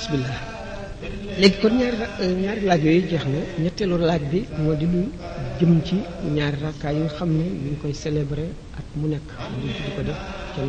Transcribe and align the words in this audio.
bismillah 0.00 0.38
léegi 1.40 1.58
kon 1.62 1.74
ñaari 1.80 1.98
euh, 2.24 2.32
ñaari 2.42 2.60
laaj 2.70 2.82
yooyu 2.86 3.02
jeex 3.10 3.24
na 3.34 3.38
ñetteelu 3.64 3.96
laaj 4.10 4.22
bi 4.32 4.38
moo 4.62 4.74
di 4.80 4.86
lu 4.92 5.00
jëm 5.58 5.72
ci 5.86 5.96
ñaari 6.36 6.56
rakkaay 6.64 6.94
yi 7.00 7.06
xam 7.16 7.30
ne 7.38 7.44
ñu 7.64 7.74
koy 7.82 7.94
célébrer 8.02 8.48
at 8.78 8.86
mu 8.98 9.06
nekk 9.12 9.26
di 10.56 10.66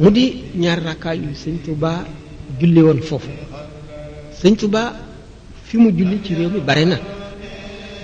mu 0.00 0.08
di 0.16 0.24
ñaari 0.62 0.82
rakkaay 0.88 1.16
yu 1.24 1.30
sëñ 1.42 1.56
Touba 1.64 1.92
julli 2.58 2.80
woon 2.86 3.00
foofu 3.08 3.30
sëñ 4.40 4.54
Touba 4.60 4.82
fi 5.66 5.76
mu 5.78 5.88
julli 5.96 6.16
ci 6.24 6.34
réew 6.34 6.50
mi 6.50 6.60
bare 6.60 6.84
na 6.84 6.98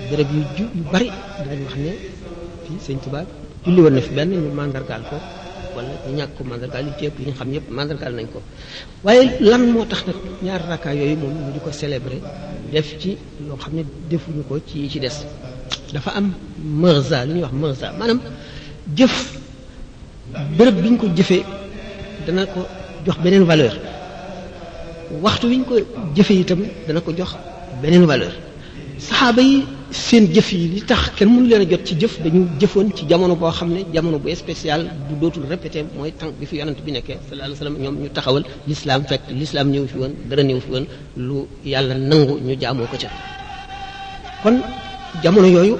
béréb 0.09 0.29
yu 0.35 0.41
ju 0.55 0.63
yu 0.77 0.83
bari 0.93 1.07
dinañ 1.43 1.61
wax 1.63 1.75
ne 1.85 1.91
fii 2.65 2.77
sëñ 2.85 2.97
Touba 3.03 3.19
julli 3.65 3.81
woon 3.81 3.93
na 3.93 4.01
fi 4.01 4.11
benn 4.13 4.29
ñu 4.33 4.51
màndargaal 4.57 5.03
ko 5.09 5.17
wala 5.79 5.95
ñu 6.11 6.13
ñàkk 6.19 6.31
ko 6.35 6.41
mandargaal 6.49 6.85
li 6.87 6.91
yëpp 7.05 7.15
yi 7.19 7.25
ñu 7.27 7.33
xam 7.39 7.49
yëpp 7.55 7.65
mandargaal 7.77 8.13
nañ 8.17 8.27
ko 8.33 8.39
waaye 9.05 9.23
lan 9.49 9.61
moo 9.73 9.85
tax 9.91 10.01
nag 10.07 10.17
ñaar 10.45 10.61
rakka 10.69 10.89
yooyu 10.99 11.15
moom 11.21 11.33
ñu 11.45 11.51
di 11.55 11.59
ko 11.65 11.69
célébrer 11.81 12.19
def 12.73 12.87
ci 13.01 13.11
yoo 13.47 13.57
xam 13.63 13.73
ne 13.77 13.83
defuñu 14.11 14.41
ko 14.49 14.55
ci 14.69 14.89
ci 14.91 14.99
des 14.99 15.17
dafa 15.93 16.11
am 16.19 16.27
mërza 16.81 17.25
li 17.25 17.31
ñuy 17.33 17.43
wax 17.45 17.53
mërza 17.63 17.87
manam 17.99 18.19
jëf 18.97 19.13
bërëb 20.57 20.75
bi 20.83 20.89
ñu 20.91 20.97
ko 21.01 21.07
jëfee 21.17 21.43
dana 22.25 22.45
ko 22.53 22.59
jox 23.05 23.17
beneen 23.23 23.43
valeur 23.51 23.73
waxtu 25.23 25.45
wi 25.51 25.57
ñu 25.59 25.65
ko 25.69 25.75
jëfee 26.15 26.39
itam 26.43 26.61
dana 26.87 26.99
ko 27.05 27.11
jox 27.17 27.31
beneen 27.81 28.05
valeur 28.11 28.33
saxaaba 29.07 29.41
yi 29.41 29.57
seen 29.91 30.27
jëf 30.33 30.51
yi 30.53 30.67
li 30.69 30.81
tax 30.81 31.09
kenn 31.17 31.29
mënu 31.33 31.47
leen 31.47 31.63
jot 31.69 31.83
ci 31.85 31.95
jëf 31.99 32.19
dañu 32.21 32.47
jëfoon 32.59 32.91
ci 32.95 33.05
jamono 33.07 33.35
boo 33.35 33.49
xam 33.51 33.69
ne 33.73 33.83
jamono 33.93 34.19
bu 34.19 34.35
spécial 34.35 34.85
bu 35.09 35.15
dootul 35.19 35.45
répété 35.49 35.83
mooy 35.95 36.11
tan 36.11 36.27
bi 36.39 36.45
fi 36.45 36.57
yonent 36.57 36.77
bi 36.85 36.91
nekkee 36.91 37.17
sallallahu 37.27 37.45
alayhi 37.45 37.53
wasallam 37.53 37.77
ñoom 37.81 37.95
ñu 38.03 38.09
taxawal 38.13 38.43
l'islam 38.67 39.03
fekk 39.09 39.21
l'islam 39.31 39.71
ñëw 39.71 39.87
fi 39.87 39.97
woon 39.97 40.13
dara 40.29 40.43
ñëw 40.43 40.59
fi 40.59 40.71
woon 40.71 40.85
lu 41.17 41.35
yàlla 41.65 41.95
nangu 41.97 42.39
ñu 42.39 42.55
jaamoo 42.61 42.85
ko 42.85 42.97
ca 43.01 43.09
kon 44.43 44.59
jamono 45.23 45.47
yooyu 45.47 45.77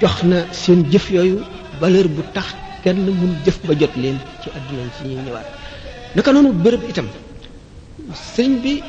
jox 0.00 0.22
na 0.24 0.52
seen 0.52 0.84
jëf 0.90 1.10
yooyu 1.12 1.38
valeur 1.80 2.08
bu 2.08 2.22
tax 2.34 2.48
kenn 2.82 2.96
mun 3.00 3.32
jëf 3.44 3.60
ba 3.66 3.74
jot 3.78 3.94
leen 3.96 4.18
ci 4.42 4.48
àdduna 4.50 4.82
ci 4.98 5.06
ñuy 5.08 5.22
ñëwaat 5.24 5.46
naka 6.16 6.32
noonu 6.32 6.52
bërëb 6.52 6.82
itam 6.88 7.06
sëriñ 8.34 8.60
bi 8.60 8.82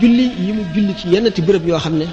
julli 0.00 0.30
yi 0.46 0.52
mu 0.52 0.62
julli 0.74 0.94
ci 0.94 1.08
yenn 1.08 1.28
ti 1.32 1.42
bërëb 1.42 1.66
yoo 1.66 1.78
xam 1.80 1.96
ne 1.98 2.06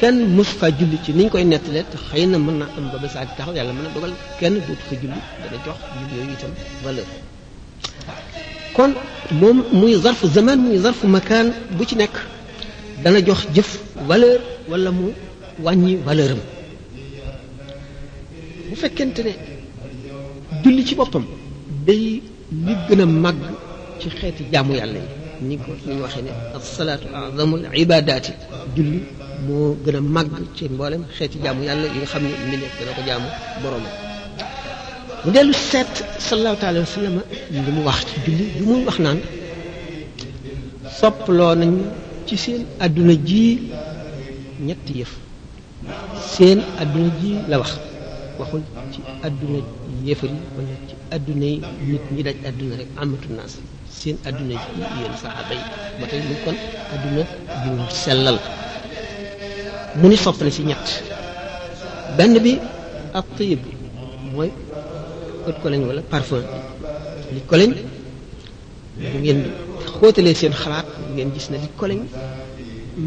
kenn 0.00 0.18
mës 0.36 0.50
fa 0.58 0.68
julli 0.78 0.98
ci 1.04 1.12
niñ 1.16 1.28
koy 1.32 1.44
nettalee 1.52 1.84
te 1.90 1.96
xëy 2.08 2.24
na 2.30 2.38
mën 2.44 2.56
naa 2.60 2.68
am 2.78 2.86
ba 2.92 2.98
ba 3.02 3.08
saa 3.14 3.26
taxaw 3.36 3.54
yàlla 3.58 3.72
mën 3.76 3.86
a 3.86 3.90
dogal 3.94 4.12
kenn 4.40 4.54
dootu 4.66 4.84
fa 4.88 4.94
julli 5.02 5.18
dana 5.42 5.56
jox 5.66 5.78
julli 5.96 6.14
yooyu 6.18 6.32
itam 6.36 6.52
valeur 6.84 7.08
kon 8.76 8.92
moom 9.40 9.58
muy 9.80 9.92
zarf 10.04 10.20
zaman 10.34 10.56
muy 10.66 10.78
zarf 10.84 10.98
makaan 11.16 11.46
bu 11.76 11.82
ci 11.88 11.94
nekk 12.00 12.14
dana 13.04 13.18
jox 13.28 13.40
jëf 13.56 13.68
valeur 14.08 14.38
wala 14.70 14.90
mu 14.98 15.06
wàññi 15.64 15.96
valeur 16.06 16.30
am 16.34 16.40
bu 18.68 18.74
fekkente 18.82 19.20
ne 19.26 19.32
julli 20.62 20.82
ci 20.86 20.94
boppam 20.94 21.24
day 21.86 22.22
li 22.64 22.72
gën 22.86 23.00
a 23.02 23.06
màgg 23.06 23.42
ci 24.00 24.06
xeeti 24.18 24.42
jaamu 24.52 24.72
yàlla 24.78 24.98
yi 25.04 25.08
ni 25.48 25.56
ko 25.58 25.70
ni 25.86 25.94
ñu 25.94 26.02
waxee 26.02 26.22
ne 26.22 26.30
asalaatu 26.56 27.06
azamul 27.14 27.62
ibadaati 27.82 28.32
julli 28.76 29.00
moo 29.46 29.76
gën 29.84 29.96
a 29.96 30.00
màgg 30.14 30.32
ci 30.56 30.64
mboolem 30.74 31.02
xeeti 31.16 31.36
jaamu 31.44 31.62
yàlla 31.68 31.86
yi 31.92 31.98
nga 31.98 32.06
xam 32.12 32.22
ne 32.22 32.56
mu 32.60 32.66
ko 32.96 33.02
jaamu 33.08 33.28
boromam 33.62 33.94
mu 35.24 35.28
dellu 35.34 35.54
seet 35.70 35.92
mu 37.76 37.80
wax 37.88 38.00
ci 38.24 38.32
sopploo 40.98 41.52
nañu 41.60 41.82
ci 42.26 42.34
seen 42.44 42.60
àdduna 42.84 43.14
ji 43.28 43.42
ñetti 44.66 44.92
yëf 45.00 45.12
seen 46.34 46.58
àdduna 46.82 47.08
ji 47.20 47.30
la 47.50 47.56
yi 50.06 50.14
wala 50.56 50.76
àdduna 51.16 51.46
yi 51.52 51.56
nit 51.90 52.04
ñi 52.14 52.22
daj 52.26 52.36
àdduna 52.48 52.74
rek 52.80 52.90
amatu 53.02 53.28
naas 53.36 53.52
seen 53.98 54.16
àdduna 54.28 54.54
ji 54.62 54.70
yéen 55.00 55.14
saxaaba 55.22 55.54
ba 55.98 56.04
tey 56.10 56.20
ñu 56.28 56.34
kon 56.44 56.56
àdduna 56.94 57.22
ju 57.62 57.70
sellal 58.02 58.38
mu 60.00 60.08
ni 60.08 60.16
sopp 60.16 60.40
na 60.42 60.50
ci 60.50 60.62
ñett 60.62 60.88
benn 62.16 62.34
bi 62.44 62.58
ab 63.18 63.24
tayib 63.36 63.60
mooy 64.32 64.50
ot 65.48 65.56
koloñ 65.62 65.82
wala 65.88 66.02
parfum 66.02 66.42
li 67.34 67.40
koloñ 67.50 67.70
bu 68.98 69.16
ngeen 69.22 69.40
xóotalee 69.98 70.34
seen 70.40 70.52
xalaat 70.62 70.86
ngeen 71.14 71.30
gis 71.34 71.46
ne 71.50 71.56
li 71.64 71.68
koloñ 71.80 72.00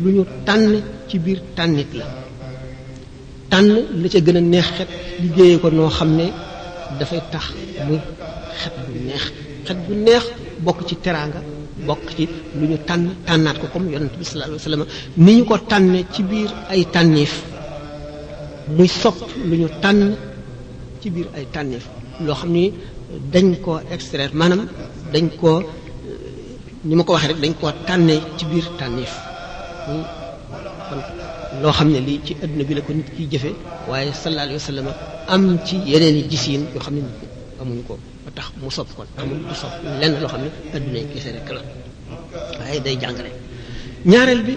lu 0.03 0.09
ñu 0.16 0.24
tànn 0.47 0.74
ci 1.07 1.18
biir 1.24 1.40
tànnit 1.57 1.91
la 2.00 2.06
tànn 3.52 3.72
la 4.02 4.08
ca 4.13 4.19
gën 4.25 4.38
a 4.40 4.41
neex 4.53 4.68
xet 4.78 4.90
liggéeyee 5.22 5.59
ko 5.62 5.68
noo 5.78 5.90
xam 5.97 6.12
ne 6.19 6.25
dafay 7.00 7.22
tax 7.34 7.46
muy 7.88 8.00
xet 8.62 8.73
bu 8.85 8.91
neex 9.08 9.23
xet 9.68 9.78
bu 9.88 9.94
neex 10.06 10.25
bokk 10.63 10.79
ci 10.88 10.95
teraanga 11.01 11.41
bokk 11.88 12.05
ci 12.16 12.23
lu 12.59 12.66
ñu 12.69 12.77
tànn 12.88 13.05
tànnaat 13.25 13.57
ko 13.61 13.66
comme 13.73 13.89
yonent 13.94 14.16
bi 14.19 14.25
sallallahu 14.25 14.61
alayhi 14.66 14.85
ni 15.25 15.31
ñu 15.38 15.44
ko 15.45 15.55
tànnee 15.72 16.05
ci 16.13 16.22
biir 16.29 16.49
ay 16.73 16.81
tànniif 16.94 17.33
muy 18.77 18.88
sopp 19.01 19.17
lu 19.49 19.55
ñu 19.61 19.67
tànn 19.83 20.01
ci 21.01 21.07
biir 21.13 21.27
ay 21.38 21.45
tànniif 21.53 21.83
loo 22.25 22.35
xam 22.39 22.51
ni 22.53 22.63
dañ 23.33 23.47
ko 23.63 23.72
extraire 23.95 24.33
maanaam 24.39 24.63
dañ 25.13 25.25
koo 25.39 25.57
ni 26.83 26.95
ma 26.95 27.03
ko 27.03 27.13
waxee 27.13 27.29
rek 27.31 27.39
dañ 27.43 27.53
ko 27.59 27.67
tànne 27.88 28.13
ci 28.38 28.45
biir 28.45 28.66
tànniif 28.79 29.11
hmm? 29.88 30.03
kon 30.89 30.99
loo 31.61 31.72
xam 31.78 31.88
ne 31.91 31.99
lii 31.99 32.19
ci 32.25 32.33
adduna 32.43 32.63
bi 32.67 32.73
la 32.73 32.81
ko 32.81 32.93
nit 32.93 33.09
kiy 33.16 33.28
jëfe 33.31 33.51
waaye 33.89 34.13
sallallahu 34.13 34.57
alayhi 34.69 34.95
am 35.28 35.59
ci 35.66 35.75
yeneen 35.91 36.17
i 36.17 36.23
gisiin 36.29 36.61
yoo 36.73 36.81
xam 36.85 36.95
ne 36.95 37.01
amuñu 37.61 37.83
ko 37.88 37.97
ba 38.25 38.29
tax 38.37 38.47
mu 38.61 38.69
sopp 38.69 38.89
kon 38.95 39.09
amul 39.17 39.39
du 39.47 39.55
sopp 39.55 39.73
lenn 40.01 40.13
loo 40.21 40.29
xam 40.33 40.41
ne 40.45 40.49
adduna 40.75 40.99
yi 41.01 41.07
kese 41.13 41.29
rek 41.35 41.47
la 41.55 41.61
waaye 42.59 42.79
day 42.85 42.95
jàngale 43.01 43.31
ñaareel 44.11 44.41
bi 44.47 44.53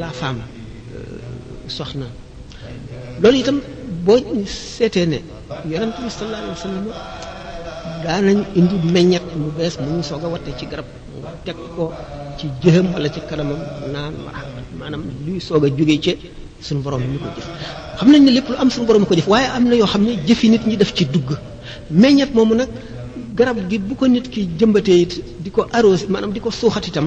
laa 0.00 0.10
femme 0.20 0.44
euh, 0.96 1.18
soxna 1.76 2.06
loolu 3.22 3.38
itam 3.42 3.58
boo 4.06 4.20
seetee 4.76 5.06
ne 5.12 5.18
yonent 5.70 5.94
bi 6.02 6.08
sallallahu 6.10 6.42
alayhi 6.46 6.54
wa 6.58 8.12
sallam 8.12 8.44
indi 8.58 8.76
meññet 8.94 9.26
mu 9.40 9.48
bees 9.56 9.74
mu 9.82 9.88
ñu 9.96 10.02
soog 10.10 10.22
a 10.26 10.28
watte 10.34 10.50
ci 10.58 10.66
garab 10.70 10.88
nga 11.20 11.30
teg 11.46 11.58
ko 11.76 11.84
ci 12.38 12.46
jëxam 12.62 12.86
wala 12.94 13.08
ci 13.14 13.20
kanamam 13.30 13.60
naan 13.94 14.14
maanaam 14.78 15.02
luy 15.24 15.38
soog 15.48 15.62
a 15.66 15.68
jóge 15.78 15.96
ci 16.04 16.12
suñu 16.66 16.82
borom 16.84 17.02
ñu 17.12 17.18
ko 17.22 17.28
jëf 17.36 17.46
xam 17.98 18.08
nañ 18.12 18.22
ne 18.26 18.30
lépp 18.36 18.48
lu 18.52 18.56
am 18.62 18.68
suñu 18.74 18.86
borom 18.88 19.04
ko 19.08 19.14
jëf 19.18 19.28
waaye 19.32 19.46
am 19.56 19.64
na 19.70 19.74
yoo 19.80 19.86
xam 19.92 20.02
ne 20.08 20.12
jëfi 20.26 20.46
nit 20.52 20.62
ñi 20.68 20.76
def 20.80 20.90
ci 20.96 21.04
dugg 21.14 21.28
meññet 22.02 22.32
moomu 22.36 22.54
nag 22.58 22.68
garab 23.38 23.58
gi 23.70 23.78
bu 23.88 23.94
ko 24.00 24.04
nit 24.12 24.26
ki 24.32 24.40
jëmbatee 24.58 24.98
it 25.04 25.12
di 25.44 25.50
ko 25.56 25.62
arrosé 25.78 26.06
maanaam 26.08 26.32
di 26.34 26.40
ko 26.44 26.50
suuxat 26.60 26.86
itam 26.88 27.06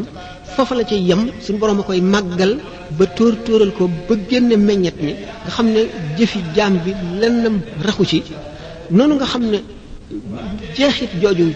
foofa 0.55 0.75
la 0.75 0.83
ca 0.83 0.95
yem 0.95 1.21
suñu 1.43 1.57
borom 1.59 1.79
a 1.79 1.83
koy 1.83 1.99
màggal 2.01 2.51
ba 2.97 3.05
tóor 3.17 3.33
tóoral 3.45 3.71
ko 3.77 3.89
ba 4.07 4.15
génne 4.29 4.55
meññet 4.67 4.97
mi 5.05 5.13
nga 5.43 5.51
xam 5.55 5.67
ne 5.75 5.81
jëfi 6.17 6.39
jaam 6.55 6.73
bi 6.83 6.91
lennam 7.21 7.55
raxu 7.85 8.05
ci 8.11 8.19
noonu 8.95 9.13
nga 9.15 9.25
xam 9.31 9.43
ne 9.53 9.59
jeexit 10.77 11.11
jooju 11.21 11.47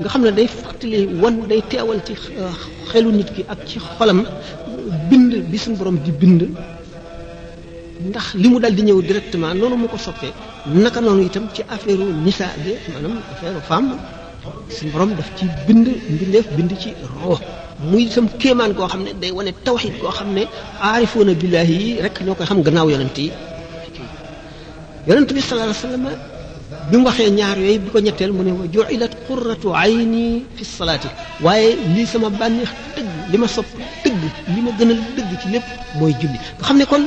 nga 0.00 0.08
xam 0.12 0.22
ne 0.26 0.30
day 0.38 0.48
fàttali 0.58 0.98
wan 1.22 1.36
day 1.48 1.62
teewal 1.70 2.00
ci 2.06 2.12
uh, 2.44 2.56
xelu 2.90 3.10
nit 3.18 3.28
ki 3.34 3.42
ak 3.52 3.58
ci 3.68 3.78
xolam 3.98 4.20
bind 5.10 5.30
bi 5.50 5.58
suñ 5.58 5.74
borom 5.78 5.96
di 6.04 6.10
bind 6.20 6.42
ndax 8.08 8.28
li 8.40 8.48
mu 8.48 8.58
dal 8.62 8.74
di 8.76 8.82
ñëw 8.82 9.00
directement 9.08 9.54
noonu 9.56 9.76
mu 9.82 9.86
ko 9.88 9.96
soppee 9.96 10.32
naka 10.82 11.00
noonu 11.00 11.22
itam 11.28 11.44
ci 11.54 11.62
affaire 11.74 12.02
u 12.04 12.12
nisaa 12.24 12.52
bi 12.62 12.72
maanaam 12.90 13.94
suñu 14.74 14.90
borom 14.92 15.10
daf 15.16 15.28
ci 15.38 15.44
bind 15.66 15.86
mbindeef 16.14 16.46
bind 16.56 16.70
ci 16.80 16.90
ruux 17.20 17.38
muy 17.90 18.08
sam 18.10 18.26
kéemaan 18.38 18.72
koo 18.74 18.86
xam 18.88 19.02
ne 19.02 19.12
day 19.20 19.30
wane 19.30 19.52
tawxid 19.64 19.94
koo 20.00 20.10
xam 20.10 20.28
ne 20.34 20.42
aarifoona 20.80 21.34
billaahi 21.34 21.76
yi 21.84 21.96
rek 22.02 22.16
ñoo 22.24 22.34
koy 22.34 22.46
xam 22.46 22.62
gannaaw 22.62 22.88
yonent 22.90 23.16
yi 23.18 23.28
yonent 25.08 25.28
bi 25.34 25.40
sallallahu 25.40 25.70
alayhi 25.70 25.84
wasallam 25.84 26.06
bi 26.90 26.96
mu 26.98 27.04
waxee 27.06 27.30
ñaar 27.30 27.58
yooyu 27.58 27.80
bi 27.84 27.90
ko 27.92 27.98
ñetteel 28.00 28.32
mu 28.36 28.42
ne 28.46 28.52
wa 28.60 28.64
ju'ilat 28.72 29.12
qurratu 29.26 29.68
ayni 29.74 30.44
fi 30.56 30.64
salaati 30.64 31.08
waaye 31.44 31.76
lii 31.94 32.06
sama 32.12 32.28
bànneex 32.30 32.70
dëgg 32.96 33.08
li 33.32 33.36
ma 33.42 33.48
sopp 33.48 33.68
dëgg 34.04 34.16
li 34.54 34.60
ma 34.64 34.70
gënal 34.78 35.00
dëgg 35.16 35.30
ci 35.42 35.48
lépp 35.52 35.66
mooy 35.98 36.12
julli 36.20 36.38
xam 36.62 36.76
ne 36.78 36.84
kon 36.84 37.04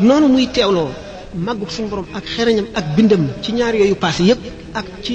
noonu 0.00 0.26
muy 0.34 0.46
teewloo 0.56 0.90
màggug 1.34 1.70
suñu 1.70 1.88
borom 1.88 2.06
ak 2.14 2.24
xereñam 2.34 2.66
ak 2.78 2.84
bindam 2.96 3.24
ci 3.42 3.52
ñaar 3.52 3.74
yooyu 3.74 3.94
passé 3.96 4.22
yépp 4.30 4.40
ak 4.74 4.86
ci 5.04 5.14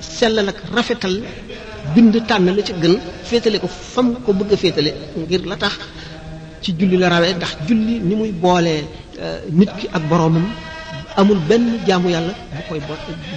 sellal 0.00 0.48
ak 0.52 0.58
rafetal 0.74 1.20
bind 1.94 2.12
tànn 2.28 2.50
la 2.56 2.62
ci 2.62 2.72
gën 2.82 2.94
féetale 3.24 3.58
ko 3.60 3.66
fam 3.68 4.14
ko 4.24 4.32
bëgg 4.32 4.56
féetale 4.56 4.90
ngir 5.16 5.46
la 5.46 5.56
tax 5.56 5.76
ci 6.62 6.70
julli 6.78 6.96
la 6.96 7.08
rawee 7.08 7.32
ndax 7.36 7.52
julli 7.68 7.94
ni 8.08 8.14
muy 8.16 8.32
boolee 8.32 8.80
euh, 9.20 9.40
nit 9.58 9.70
ki 9.78 9.86
ak 9.96 10.02
boroomam 10.10 10.44
amul 11.16 11.38
benn 11.48 11.66
jaamu 11.86 12.08
yàlla 12.10 12.34
bu 12.54 12.62
koy 12.68 12.80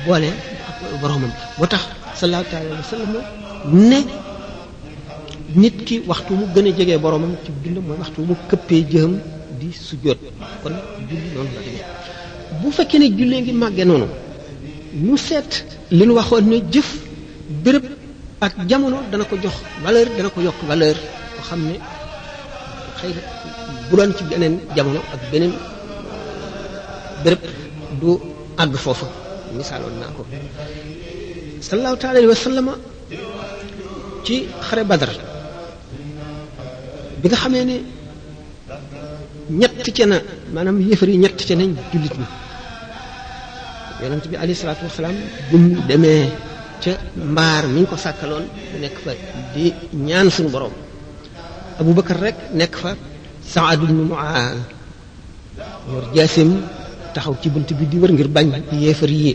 boolee 0.06 0.34
ak 0.70 1.00
boroomam 1.02 1.32
boo 1.58 1.68
tax 1.68 1.84
sallallahu 2.16 2.46
alayhi 2.56 2.84
wa 3.16 3.22
ne 3.90 4.00
nit 5.56 5.84
ki 5.86 6.04
waxtu 6.08 6.34
mu 6.34 6.46
gën 6.54 6.68
a 6.68 6.72
jege 6.78 6.98
boroomam 7.00 7.36
ci 7.46 7.52
dund 7.64 7.86
mooy 7.88 7.98
waxtu 8.00 8.22
mu 8.22 8.36
këppee 8.50 8.84
jëm 8.92 9.12
di 9.60 9.72
sujjóot 9.72 10.20
kon 10.64 10.76
julli 11.10 11.28
noonu 11.34 11.52
la 11.56 11.62
demee 11.64 11.86
bu 12.62 12.72
fekkee 12.72 13.00
ne 13.00 13.08
jullee 13.18 13.42
ngi 13.42 13.54
màggee 13.54 13.86
noonu 13.86 14.08
mu 14.94 15.18
seet 15.18 15.52
li 15.92 16.06
nu 16.08 16.14
waxoon 16.18 16.46
ne 16.50 16.58
jëf 16.74 16.90
bërëb 17.64 17.86
ak 18.46 18.54
jamono 18.70 18.98
dana 19.12 19.24
ko 19.30 19.36
jox 19.44 19.56
valeur 19.84 20.08
dana 20.18 20.30
ko 20.34 20.40
yokk 20.42 20.60
valeur 20.70 20.98
ko 21.36 21.42
xam 21.48 21.62
ne 21.68 21.76
xëy 23.00 23.12
bu 23.90 23.96
doon 23.98 24.12
ci 24.18 24.24
beneen 24.30 24.56
jamono 24.76 25.00
ak 25.14 25.22
beneen 25.32 25.54
béréb 27.24 27.42
du 28.00 28.12
àgg 28.58 28.74
foofa 28.86 29.08
misaaloon 29.58 29.94
naa 30.02 30.12
ko 30.18 30.22
sallallahu 31.68 31.98
taala 32.02 32.20
alayhi 32.20 32.80
ci 34.26 34.48
xare 34.68 34.84
badar 34.86 35.12
bi 37.22 37.28
nga 37.30 37.38
xamee 37.44 37.64
ne 37.70 37.78
ñett 39.60 39.84
ci 39.84 40.06
na 40.06 40.18
maanaam 40.54 40.78
yëfar 40.90 41.10
yi 41.10 41.18
ñett 41.18 41.40
ci 41.48 41.56
nañ 41.56 41.72
jullit 41.92 42.16
ñi 42.22 42.26
yonent 44.02 44.24
bi 44.32 44.36
alayhi 44.38 44.56
salaatu 44.64 44.84
wasalaam 44.88 45.16
bu 45.52 45.58
demee 45.90 46.24
ca 46.84 46.92
mbaar 47.32 47.64
mi 47.76 47.82
ko 47.90 47.96
sàkkaloon 48.06 48.46
nekk 48.84 48.96
fa 49.04 49.12
di 49.54 49.66
ñaan 50.08 50.28
suñu 50.36 50.50
borom 50.56 50.74
Abu 51.82 51.92
Bakar 51.98 52.18
rek 52.26 52.38
nekk 52.60 52.76
fa 52.84 52.92
Saad 53.54 53.80
ibn 53.84 53.98
Muaaz 54.12 54.58
yor 55.92 56.04
jaasim 56.16 56.50
taxaw 57.16 57.36
ci 57.42 57.48
bunt 57.54 57.70
bi 57.80 57.86
di 57.92 57.98
wër 58.02 58.12
ngir 58.16 58.28
bañ 58.36 58.48
yéefar 58.84 59.10
yi 59.22 59.32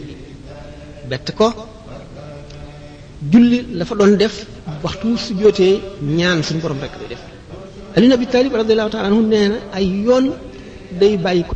bett 1.11 1.29
ko 1.39 1.47
julli 3.31 3.59
la 3.79 3.83
fa 3.89 3.95
doon 3.99 4.13
def 4.23 4.37
waxtu 4.85 5.07
su 5.25 5.33
jootee 5.41 5.77
ñaan 6.19 6.39
suñu 6.47 6.61
borom 6.65 6.81
rekk 6.85 6.97
day 7.01 7.09
def 7.13 7.23
Ali 7.95 8.05
ibn 8.07 8.15
Abi 8.19 8.27
Talib 8.35 8.53
radiyallahu 8.61 8.91
ta'ala 8.95 9.11
nee 9.33 9.47
na 9.51 9.57
ay 9.77 9.85
yoon 10.07 10.27
day 11.01 11.15
bàyyi 11.25 11.43
ko 11.49 11.53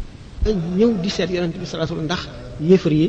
ñëw 0.78 0.90
di 1.02 1.10
seet 1.16 1.30
yonent 1.34 1.54
bi 1.60 1.64
sallallahu 1.66 2.06
ndax 2.08 2.20
yéefar 2.66 2.92
yi 2.98 3.06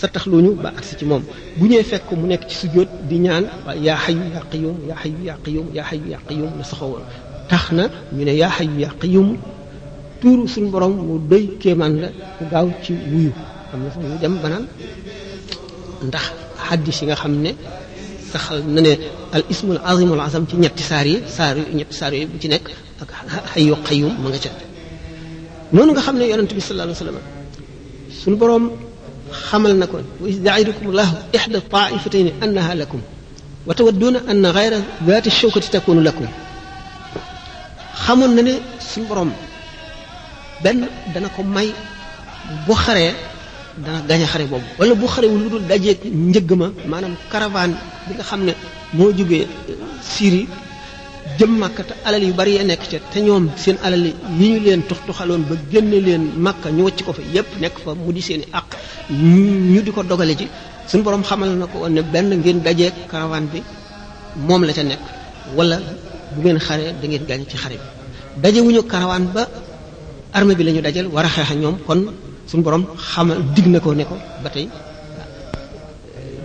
sataxluñu 0.00 0.52
ba 0.62 0.68
agsi 0.78 0.94
ci 0.98 1.04
moom 1.06 1.22
bu 1.56 1.64
ñëwee 1.70 1.84
fekk 1.90 2.08
mu 2.18 2.26
nekk 2.28 2.42
ci 2.50 2.54
sujjóot 2.60 2.88
di 3.08 3.16
ñaan 3.24 3.44
yaa 3.86 3.96
xayu 4.04 4.22
yaa 4.34 4.42
qayum 4.52 4.76
yaa 4.88 4.96
xayu 5.02 5.16
yaa 5.26 5.38
qayum 5.44 5.66
yaa 5.76 5.84
xayu 5.90 6.04
yaa 6.12 6.20
qayum 6.28 6.50
la 6.58 6.64
saxawoon 6.70 7.02
tax 7.50 7.64
na 7.76 7.84
ñu 8.16 8.22
ne 8.26 8.32
yaa 8.40 8.50
xayu 8.56 8.72
yaa 8.82 8.92
qayum 9.02 9.28
tuuru 10.20 10.44
suñu 10.48 10.68
borom 10.72 10.92
mu 11.06 11.18
doy 11.30 11.44
kéemaan 11.60 11.94
la 12.02 12.08
ku 12.38 12.44
gaaw 12.52 12.68
ci 12.84 12.92
wuyu 13.10 13.32
am 13.72 13.80
na 13.84 13.90
fa 13.94 13.98
ñu 14.02 14.08
dem 14.22 14.34
banaan 14.42 14.66
ndax 16.08 16.24
hadis 16.68 16.98
yi 17.00 17.04
nga 17.06 17.14
xam 17.20 17.34
ne 17.44 17.50
saxal 18.32 18.58
na 18.74 18.80
ne 18.84 18.92
al 19.34 19.42
ismu 19.52 19.72
al 19.74 19.80
azim 19.90 20.12
al 20.12 20.20
azam 20.26 20.44
ci 20.48 20.54
ñetti 20.62 20.82
saar 20.90 21.06
yi 21.10 21.16
saar 21.36 21.56
ñetti 21.78 21.94
saar 21.98 22.12
yooyu 22.14 22.28
bu 22.32 22.38
ci 22.42 22.48
nekk 22.48 22.66
ak 23.02 23.10
xayu 23.52 23.74
qayum 23.86 24.12
ma 24.22 24.28
nga 24.30 24.38
ca 24.44 24.50
noonu 25.72 25.90
nga 25.92 26.00
xam 26.06 26.16
ne 26.18 26.24
yonente 26.30 26.54
bi 26.56 26.60
sallallahu 26.60 26.96
alayhi 26.96 26.98
wa 26.98 27.06
sallam 27.06 27.35
سنبروم 28.26 28.70
خمل 29.32 29.78
نكون 29.78 30.04
وإذ 30.20 30.36
دعيركم 30.44 30.86
الله 30.92 31.08
إحدى 31.36 31.56
الطائفتين 31.56 32.26
أنها 32.42 32.74
لكم 32.74 33.00
وتودون 33.66 34.16
أن 34.16 34.46
غير 34.46 34.72
ذات 35.06 35.26
الشوكة 35.26 35.60
تكون 35.60 35.98
لكم 36.04 36.26
خمل 37.94 38.30
نني 38.36 38.54
سنبروم 38.90 39.32
بن 40.64 40.82
دنكم 41.14 41.46
ماي 41.54 41.68
بخرة 42.68 43.06
دنا 43.86 44.00
غني 44.10 44.26
خرة 44.32 44.44
بوب 44.52 44.62
ولا 44.80 44.94
بخرة 44.94 45.26
ولدول 45.32 45.68
دجيك 45.68 45.98
نجمة 46.06 46.68
ما 46.90 46.98
نم 47.02 47.14
كارفان 47.32 47.70
بيك 48.08 48.20
خمل 48.30 48.54
موجود 48.98 49.30
سيري 50.14 50.46
jëm 51.38 51.58
màkka 51.60 51.82
te 51.84 51.94
alal 52.08 52.22
yu 52.22 52.32
bari 52.32 52.52
ya 52.56 52.64
nekk 52.64 52.82
ca 52.90 52.96
te 53.12 53.18
ñoom 53.20 53.44
seen 53.56 53.76
alal 53.84 54.04
yi 54.06 54.14
ñu 54.38 54.58
leen 54.64 54.82
tox 54.88 54.98
toxaloon 55.06 55.42
ba 55.48 55.54
génn 55.72 55.90
leen 56.06 56.24
màkka 56.36 56.68
ñu 56.70 56.82
wacc 56.86 57.02
ko 57.06 57.12
fa 57.12 57.22
yépp 57.34 57.48
nekk 57.62 57.74
fa 57.84 57.90
mu 57.94 58.12
di 58.12 58.20
seen 58.22 58.40
i 58.40 58.46
àq 58.58 58.68
ñu 59.72 59.80
di 59.86 59.90
ko 59.90 60.02
dogale 60.02 60.34
ji 60.38 60.46
suñu 60.88 61.02
borom 61.02 61.22
xamal 61.28 61.50
na 61.60 61.66
ko 61.66 61.76
woon 61.82 61.92
ne 61.96 62.02
benn 62.12 62.28
ngeen 62.40 62.58
dajeek 62.66 62.94
caravane 63.10 63.46
bi 63.52 63.62
moom 64.46 64.62
la 64.66 64.72
ca 64.72 64.82
nekk 64.82 65.00
wala 65.56 65.76
bu 66.32 66.40
ngeen 66.40 66.58
xare 66.66 66.84
da 67.00 67.06
ngeen 67.10 67.24
gaañ 67.28 67.42
ci 67.50 67.56
xare 67.62 67.76
bi 67.76 68.40
daje 68.42 68.60
ba 69.34 69.46
armée 70.36 70.54
bi 70.58 70.62
la 70.66 70.72
dajal 70.86 71.06
war 71.14 71.24
a 71.26 71.28
xeex 71.28 71.50
ak 71.52 71.58
ñoom 71.62 71.76
kon 71.86 72.00
suñu 72.48 72.62
borom 72.66 72.84
xamal 73.10 73.38
dig 73.54 73.66
na 73.72 73.78
ko 73.84 73.90
ne 73.94 74.04
ko 74.10 74.16
ba 74.42 74.48
tey 74.54 74.68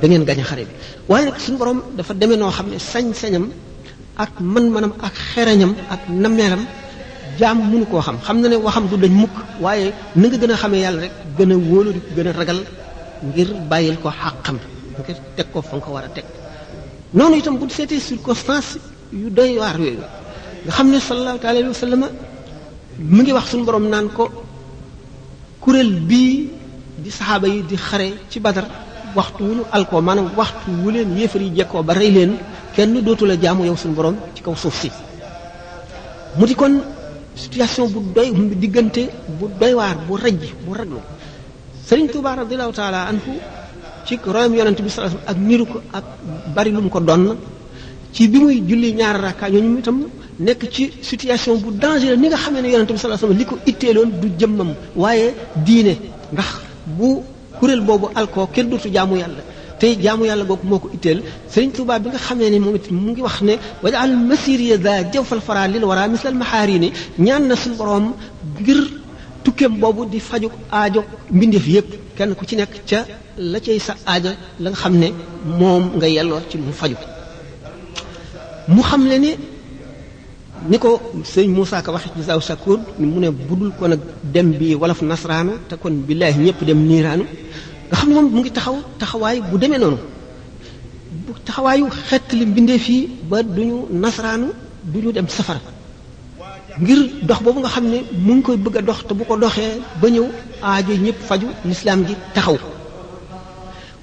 da 0.01 0.05
ngeen 0.07 0.23
gaañ 0.27 0.39
xare 0.49 0.63
bi 0.67 0.73
waaye 1.09 1.23
nag 1.25 1.37
suñu 1.45 1.57
borom 1.61 1.79
dafa 1.97 2.13
demee 2.19 2.37
noo 2.37 2.51
xam 2.57 2.67
ne 2.71 2.77
sañ-sañam 2.91 3.45
ak 4.17 4.39
mën-mënam 4.41 4.91
ak 4.99 5.13
xereñam 5.33 5.71
ak 5.89 6.09
nameeram 6.09 6.65
jaam 7.39 7.57
mënu 7.71 7.85
koo 7.85 8.01
xam 8.01 8.17
xam 8.23 8.41
na 8.41 8.47
ne 8.49 8.55
waxam 8.55 8.87
du 8.89 8.97
dañ 8.97 9.11
mukk 9.13 9.35
waaye 9.59 9.93
na 10.15 10.27
nga 10.27 10.37
gën 10.37 10.51
a 10.51 10.57
xamee 10.57 10.81
yàlla 10.85 11.01
rek 11.01 11.13
gën 11.37 11.51
a 11.51 11.55
wóolu 11.55 11.91
di 11.93 11.99
ko 11.99 12.09
gën 12.15 12.27
a 12.27 12.31
ragal 12.39 12.59
ngir 13.27 13.49
bàyyil 13.69 13.95
ko 14.01 14.09
xàqam 14.21 14.57
ngir 14.99 15.17
teg 15.35 15.47
ko 15.53 15.61
fa 15.61 15.75
nga 15.77 15.83
ko 15.85 15.91
war 15.91 16.03
a 16.03 16.09
teg 16.15 16.25
noonu 17.13 17.35
itam 17.37 17.57
bu 17.57 17.65
seetee 17.69 17.99
circonstance 18.07 18.71
yu 19.21 19.29
doy 19.37 19.51
waar 19.57 19.77
yooyu 19.79 20.03
nga 20.65 20.71
xam 20.75 20.87
ne 20.91 20.99
sallallahu 20.99 21.45
alayhi 21.51 21.67
wa 21.73 21.79
sallam 21.83 22.01
mu 23.15 23.21
ngi 23.21 23.31
wax 23.37 23.45
suñu 23.51 23.65
borom 23.67 23.85
naan 23.93 24.07
ko 24.17 24.25
kuréel 25.61 25.91
bii 26.09 26.35
di 27.03 27.09
saxaaba 27.17 27.47
yi 27.47 27.59
di 27.69 27.75
xare 27.87 28.07
ci 28.29 28.39
Badar 28.45 28.65
waxtu 29.15 29.43
wu 29.43 29.63
alko 29.71 30.01
maanaam 30.01 30.29
waxtu 30.37 30.71
wu 30.83 30.89
leen 30.91 31.17
yéefar 31.17 31.41
yi 31.41 31.51
jekkoo 31.57 31.83
ba 31.83 31.93
rey 31.93 32.11
leen 32.11 32.31
kenn 32.75 33.01
dootu 33.05 33.25
la 33.25 33.35
jaamu 33.39 33.65
yow 33.65 33.75
suñu 33.75 33.93
borom 33.95 34.15
ci 34.35 34.41
kaw 34.43 34.55
suuf 34.55 34.75
si 34.81 34.91
mu 36.37 36.45
di 36.45 36.55
kon 36.55 36.79
situation 37.35 37.87
bu 37.87 37.99
doy 38.15 38.31
diggante 38.61 39.09
bu 39.37 39.47
doy 39.59 39.73
waar 39.73 39.95
bu 40.07 40.15
rëj 40.17 40.41
bu 40.65 40.73
raglu 40.73 40.99
Sëriñ 41.87 42.07
Tuubaa 42.11 42.35
radiyallahu 42.35 42.71
taala 42.73 43.07
anhu 43.11 43.31
ci 44.05 44.17
royam 44.25 44.53
yonent 44.55 44.79
bi 44.81 44.89
sallallahu 44.89 45.23
ak 45.27 45.37
niru 45.37 45.65
ko 45.65 45.81
ak 45.91 46.03
bari 46.55 46.71
lu 46.71 46.81
mu 46.81 46.89
ko 46.89 46.99
doon 46.99 47.35
ci 48.13 48.27
bi 48.27 48.39
muy 48.39 48.61
julli 48.67 48.93
ñaari 48.93 49.19
rakka 49.21 49.49
ñooñu 49.49 49.79
itam 49.79 50.05
nekk 50.39 50.69
ci 50.71 50.91
situation 51.01 51.57
bu 51.57 51.71
dangereux 51.71 52.17
ni 52.17 52.27
nga 52.27 52.37
xamee 52.37 52.61
ne 52.61 52.69
yonent 52.71 52.87
bi 52.91 52.97
sallallahu 52.97 53.33
li 53.37 53.45
ko 53.45 53.57
itteeloon 53.65 54.09
du 54.21 54.27
jëmmam 54.39 54.73
waaye 54.95 55.33
diine 55.55 55.93
ndax 56.31 56.47
bu 56.97 57.23
kuréel 57.61 57.81
boobu 57.87 58.05
alkoo 58.19 58.47
kenn 58.55 58.67
dootu 58.71 58.89
jaamu 58.97 59.15
yàlla 59.21 59.41
tey 59.79 59.93
jaamu 60.05 60.23
yàlla 60.29 60.43
googu 60.49 60.65
moo 60.69 60.79
ko 60.83 60.87
itteel 60.97 61.19
sëriñ 61.53 61.71
tuubaa 61.75 61.99
bi 62.03 62.07
nga 62.11 62.19
xamee 62.27 62.49
ne 62.53 62.57
moom 62.63 62.75
it 62.79 62.85
mu 63.03 63.09
ngi 63.13 63.21
wax 63.27 63.37
ne 63.47 63.53
wajaal 63.83 64.11
masiriya 64.29 64.75
za 64.85 64.93
jawfal 65.13 65.41
fara 65.47 65.61
lil 65.73 65.83
wara 65.89 66.03
misal 66.13 66.33
maxaarini 66.41 66.89
ñaan 67.25 67.43
na 67.49 67.55
suñu 67.61 67.75
borom 67.81 68.05
ngir 68.61 68.79
tukkeem 69.43 69.73
boobu 69.81 70.01
di 70.11 70.19
faju 70.27 70.47
aajo 70.77 71.01
mbindeef 71.35 71.65
yépp 71.75 71.89
kenn 72.17 72.31
ku 72.37 72.43
ci 72.47 72.55
nekk 72.61 72.73
ca 72.89 72.99
la 73.51 73.57
cay 73.65 73.79
sa 73.85 73.93
aajo 74.11 74.31
la 74.61 74.67
nga 74.71 74.79
xam 74.81 74.93
ne 75.01 75.07
moom 75.59 75.83
nga 75.97 76.07
yelloo 76.15 76.41
ci 76.49 76.55
mu 76.65 76.71
faju 76.79 76.97
mu 78.73 78.81
xam 78.89 79.03
le 79.11 79.17
ne 79.25 79.31
ni 80.69 80.77
ko 80.77 81.01
sëñ 81.25 81.49
Moussa 81.49 81.81
ko 81.81 81.91
waxe 81.93 82.09
ci 82.15 82.21
sa 82.23 82.37
Sakour 82.39 82.77
mu 82.99 83.19
ne 83.19 83.29
budul 83.31 83.71
kon 83.79 83.91
ak 83.93 83.99
dem 84.23 84.51
bii 84.51 84.75
wolof 84.75 85.01
nasraanu 85.01 85.53
te 85.67 85.75
kon 85.75 85.89
billaahi 86.05 86.37
ñëpp 86.39 86.63
dem 86.63 86.85
niiraanu 86.85 87.23
nga 87.89 87.95
xam 87.97 88.09
ne 88.09 88.13
moom 88.13 88.29
mu 88.29 88.39
ngi 88.41 88.51
taxaw 88.53 88.75
taxawaay 88.99 89.41
bu 89.41 89.57
demee 89.57 89.79
noonu 89.79 89.97
bu 91.25 91.33
taxawaayu 91.45 91.87
xett 92.09 92.31
li 92.37 92.45
bindee 92.45 92.77
fii 92.77 93.09
ba 93.29 93.41
duñu 93.41 93.85
nasraanu 93.89 94.53
duñu 94.83 95.11
dem 95.11 95.27
safara 95.27 95.59
ngir 96.79 97.09
dox 97.25 97.41
boobu 97.41 97.59
nga 97.59 97.69
xam 97.69 97.85
ne 97.89 97.97
mu 98.21 98.33
ngi 98.35 98.41
koy 98.43 98.57
bëgg 98.57 98.85
dox 98.85 99.01
te 99.07 99.13
bu 99.15 99.23
ko 99.25 99.35
doxee 99.37 99.81
ba 99.99 100.09
ñëw 100.11 100.27
aajo 100.61 100.93
ñëpp 100.93 101.19
faju 101.27 101.47
lislaam 101.65 102.03
gi 102.07 102.13
taxaw 102.35 102.57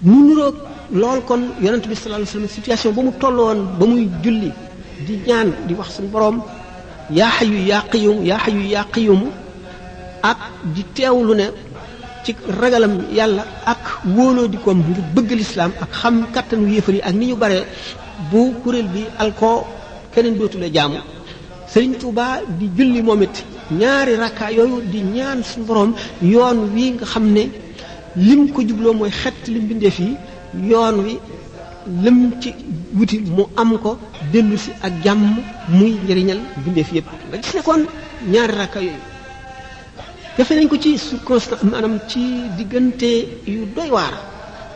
mu 0.02 0.26
niroog 0.28 0.56
lool 0.92 1.20
kon 1.24 1.42
yonent 1.62 1.86
bi 1.86 1.94
sallallahu 1.94 2.18
alayhi 2.22 2.30
wasallam 2.34 2.48
situation 2.58 2.90
ba 2.92 3.02
mu 3.02 3.12
tolloon 3.12 3.58
ba 3.78 3.86
muy 3.86 4.08
julli 4.24 4.50
di 5.06 5.14
ñaan 5.26 5.48
di 5.66 5.74
wax 5.74 5.88
suñu 5.96 6.08
boroom 6.10 6.42
yaa 7.10 7.30
xayu 7.38 7.58
yaa 7.70 7.82
qiyum 7.90 8.18
yaa 8.26 8.38
xayu 8.44 8.60
yaa 8.74 8.84
qiyum 8.94 9.20
ak 10.30 10.38
di 10.74 10.82
teewlu 10.94 11.34
ne 11.34 11.44
ci 12.24 12.34
ragalam 12.60 12.94
yàlla 13.16 13.42
ak 13.72 13.82
wóoloo 14.16 14.48
di 14.48 14.56
koom 14.58 14.78
ngir 14.82 15.00
bëgg 15.14 15.30
lislaam 15.40 15.72
ak 15.82 15.90
xam 16.00 16.26
kattanu 16.34 16.66
yéefar 16.68 16.94
yi 16.94 17.00
ak 17.02 17.14
ni 17.14 17.26
ñu 17.26 17.36
bare 17.36 17.58
bu 18.30 18.52
kuréel 18.62 18.88
bi 18.88 19.06
alkoo 19.22 19.64
keneen 20.14 20.34
dootule 20.38 20.66
la 20.66 20.72
jaamu 20.74 20.98
sëriñ 21.70 21.92
Tuuba 22.00 22.40
di 22.58 22.66
julli 22.76 23.00
moom 23.02 23.22
it 23.22 23.36
ñaari 23.78 24.12
rakka 24.22 24.50
yooyu 24.50 24.80
di 24.90 24.98
ñaan 25.14 25.40
suñu 25.48 25.64
boroom 25.68 25.92
yoon 26.22 26.58
wi 26.74 26.90
nga 26.94 27.06
xam 27.06 27.26
ne 27.36 27.42
lim 28.16 28.50
ko 28.52 28.60
jubloo 28.66 28.92
mooy 28.98 29.10
xet 29.10 29.36
lim 29.46 29.64
bindee 29.68 29.90
fii 29.90 30.16
yoon 30.70 30.96
wi 31.04 31.14
lëm 32.04 32.18
ci 32.40 32.50
wuti 32.92 33.16
mu 33.36 33.44
am 33.60 33.70
ko 33.82 33.90
dellu 34.32 34.56
si 34.56 34.70
ak 34.86 34.92
jàmm 35.04 35.26
muy 35.76 35.90
njëriñal 36.04 36.40
bindeef 36.64 36.88
yépp 36.94 37.08
nga 37.28 37.36
gis 37.42 37.54
ne 37.56 37.60
ñaari 38.32 38.52
rakka 38.60 38.78
yooyu 38.86 39.02
defe 40.36 40.52
nañ 40.56 40.68
ko 40.70 40.76
ci 40.82 40.90
circonstance 41.04 41.64
maanaam 41.70 41.94
ci 42.10 42.20
diggante 42.56 43.10
yu 43.52 43.60
doy 43.74 43.88
waar 43.94 44.14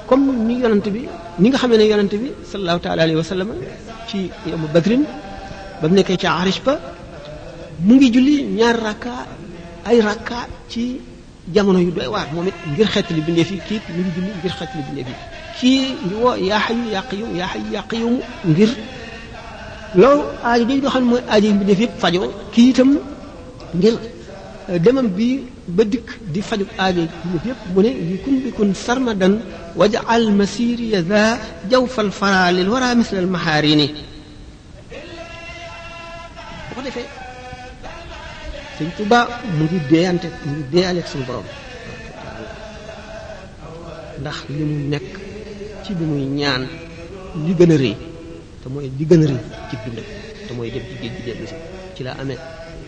comme 0.09 0.29
ni 0.47 0.55
yonante 0.63 0.91
bi 0.95 1.03
ni 1.41 1.47
nga 1.49 1.59
xamee 1.63 1.77
ne 1.79 1.85
yonante 1.91 2.17
bi 2.23 2.29
sallallahu 2.51 2.81
taala 2.85 3.03
alayhi 3.03 3.19
wa 3.23 3.29
sallam 3.33 3.49
ci 4.09 4.19
yowmu 4.51 4.67
badrin 4.75 5.03
ba 5.81 5.85
mu 5.89 5.95
nekkee 5.95 6.17
ca 6.23 6.29
arish 6.41 6.61
ba 6.67 6.75
mu 7.87 7.93
ngi 7.97 8.09
julli 8.15 8.35
ñaari 8.59 8.81
rakka 8.87 9.13
ay 9.89 9.99
rakka 10.09 10.39
ci 10.71 10.83
jamono 11.55 11.79
yu 11.79 11.91
doy 11.97 12.07
waar 12.15 12.29
moom 12.35 12.47
it 12.51 12.57
ngir 12.71 12.89
li 13.17 13.21
bindeef 13.27 13.51
yi 13.53 13.59
kii 13.69 13.81
mu 13.95 14.01
ngi 14.01 14.11
julli 14.17 14.31
ngir 14.39 14.53
xeetali 14.59 14.83
bindeef 14.89 15.09
yi 15.13 15.17
kii 15.61 15.85
wo 16.23 16.31
yaa 16.49 16.61
xayu 16.67 16.85
yaa 16.95 17.05
qiyu 17.11 17.29
yaa 17.41 17.51
xayu 17.55 17.67
yaa 17.77 17.87
qiyu 17.91 18.11
ngir 18.51 18.71
loolu 20.01 20.23
aajo 20.49 20.63
jooju 20.69 20.79
nga 20.85 20.93
xam 20.95 21.05
ne 21.05 21.09
mooy 21.11 21.23
aajo 21.35 21.49
yi 21.59 21.65
def 21.69 21.79
yëpp 21.85 21.95
fajo 22.03 22.21
kii 22.55 22.69
itam 22.73 22.91
ngir 23.79 23.95
demam 24.85 25.09
bi 25.17 25.29
ba 25.77 25.83
dikk 25.93 26.09
di 26.33 26.41
faju 26.49 26.65
aajo 26.85 27.01
yi 27.09 27.15
def 27.35 27.45
yëpp 27.51 27.61
mu 27.73 27.81
ne 27.85 27.91
li 28.09 28.17
kun 28.25 28.37
bi 28.45 28.51
kun 28.57 28.71
sarmadan 28.85 29.35
wajal 29.81 30.25
masiriya 30.41 31.01
dha 31.11 31.23
jawfal 31.71 32.11
fara 32.21 32.45
lil 32.57 32.69
wara 32.75 32.89
misla 33.01 33.19
al 33.25 33.31
maharini 33.35 33.89
bu 36.67 36.73
ko 36.77 36.81
defee 36.87 37.07
sëñ 38.77 38.89
tuba 38.97 39.19
mu 39.57 39.63
ngi 39.67 39.79
deeyante 39.91 40.29
mu 40.45 40.51
ngi 40.55 40.65
deeyaleeg 40.73 41.09
suñu 41.11 41.27
borom 41.29 41.49
ndax 44.21 44.37
li 44.55 44.63
mu 44.71 44.77
nekk 44.93 45.12
ci 45.83 45.93
bi 45.99 46.05
muy 46.07 46.23
ñaan 46.41 46.63
li 47.45 47.53
gën 47.59 47.71
a 47.75 47.77
rëy 47.77 47.97
te 48.63 48.67
mooy 48.73 48.87
li 48.99 49.05
gën 49.05 49.23
a 49.23 49.27
rëy 49.31 49.43
ci 49.69 49.75
dundam 49.85 50.07
te 50.47 50.53
mooy 50.57 50.71
dem 50.71 50.85
ci 50.89 50.95
géej 51.11 51.37
gi 51.39 51.47
si 51.51 51.55
ci 51.95 52.03
la 52.05 52.13
amee 52.23 52.39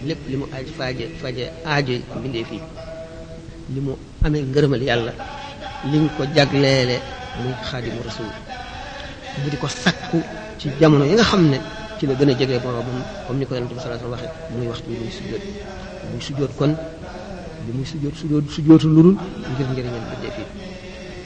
lépp 0.06 0.22
li 0.30 0.36
mu 0.36 0.46
aaj 0.54 0.66
faaje 0.78 1.04
faaje 1.20 1.44
aajo 1.64 1.94
mbindee 2.18 2.44
fii 2.48 2.62
li 3.74 3.80
mu 3.84 3.92
amee 4.26 4.42
ngërëmal 4.50 4.82
yàlla 4.88 5.12
li 5.82 5.88
liñ 5.92 6.04
ko 6.16 6.22
jagleele 6.36 6.96
muy 7.42 7.54
xaadimu 7.68 8.00
rasul 8.06 8.30
bu 9.42 9.48
di 9.50 9.56
ko 9.58 9.66
sakku 9.68 10.22
ci 10.58 10.70
jamono 10.78 11.04
yi 11.04 11.14
nga 11.14 11.24
xam 11.24 11.48
ne 11.50 11.58
ci 11.98 12.06
la 12.06 12.14
gën 12.14 12.30
a 12.30 12.34
jege 12.38 12.58
boroomam 12.62 13.02
comme 13.26 13.38
ni 13.40 13.46
ko 13.46 13.54
yonent 13.54 13.70
bi 13.74 13.78
sallallahu 13.80 14.14
alayhi 14.14 14.30
wasallam 14.30 14.54
muy 14.54 14.66
wax 14.70 14.78
muy 14.86 15.10
sujjóot 15.18 15.42
muy 16.12 16.22
sujjóot 16.26 16.52
kon 16.58 16.72
li 17.66 17.70
muy 17.74 17.86
sujjóot 17.90 18.14
sujjóot 18.20 18.44
sujjóotu 18.54 18.86
lu 18.88 18.94
dul 18.94 19.10
ngir 19.52 19.66
njëriñal 19.70 19.98
mbindee 20.06 20.32
fii 20.38 20.63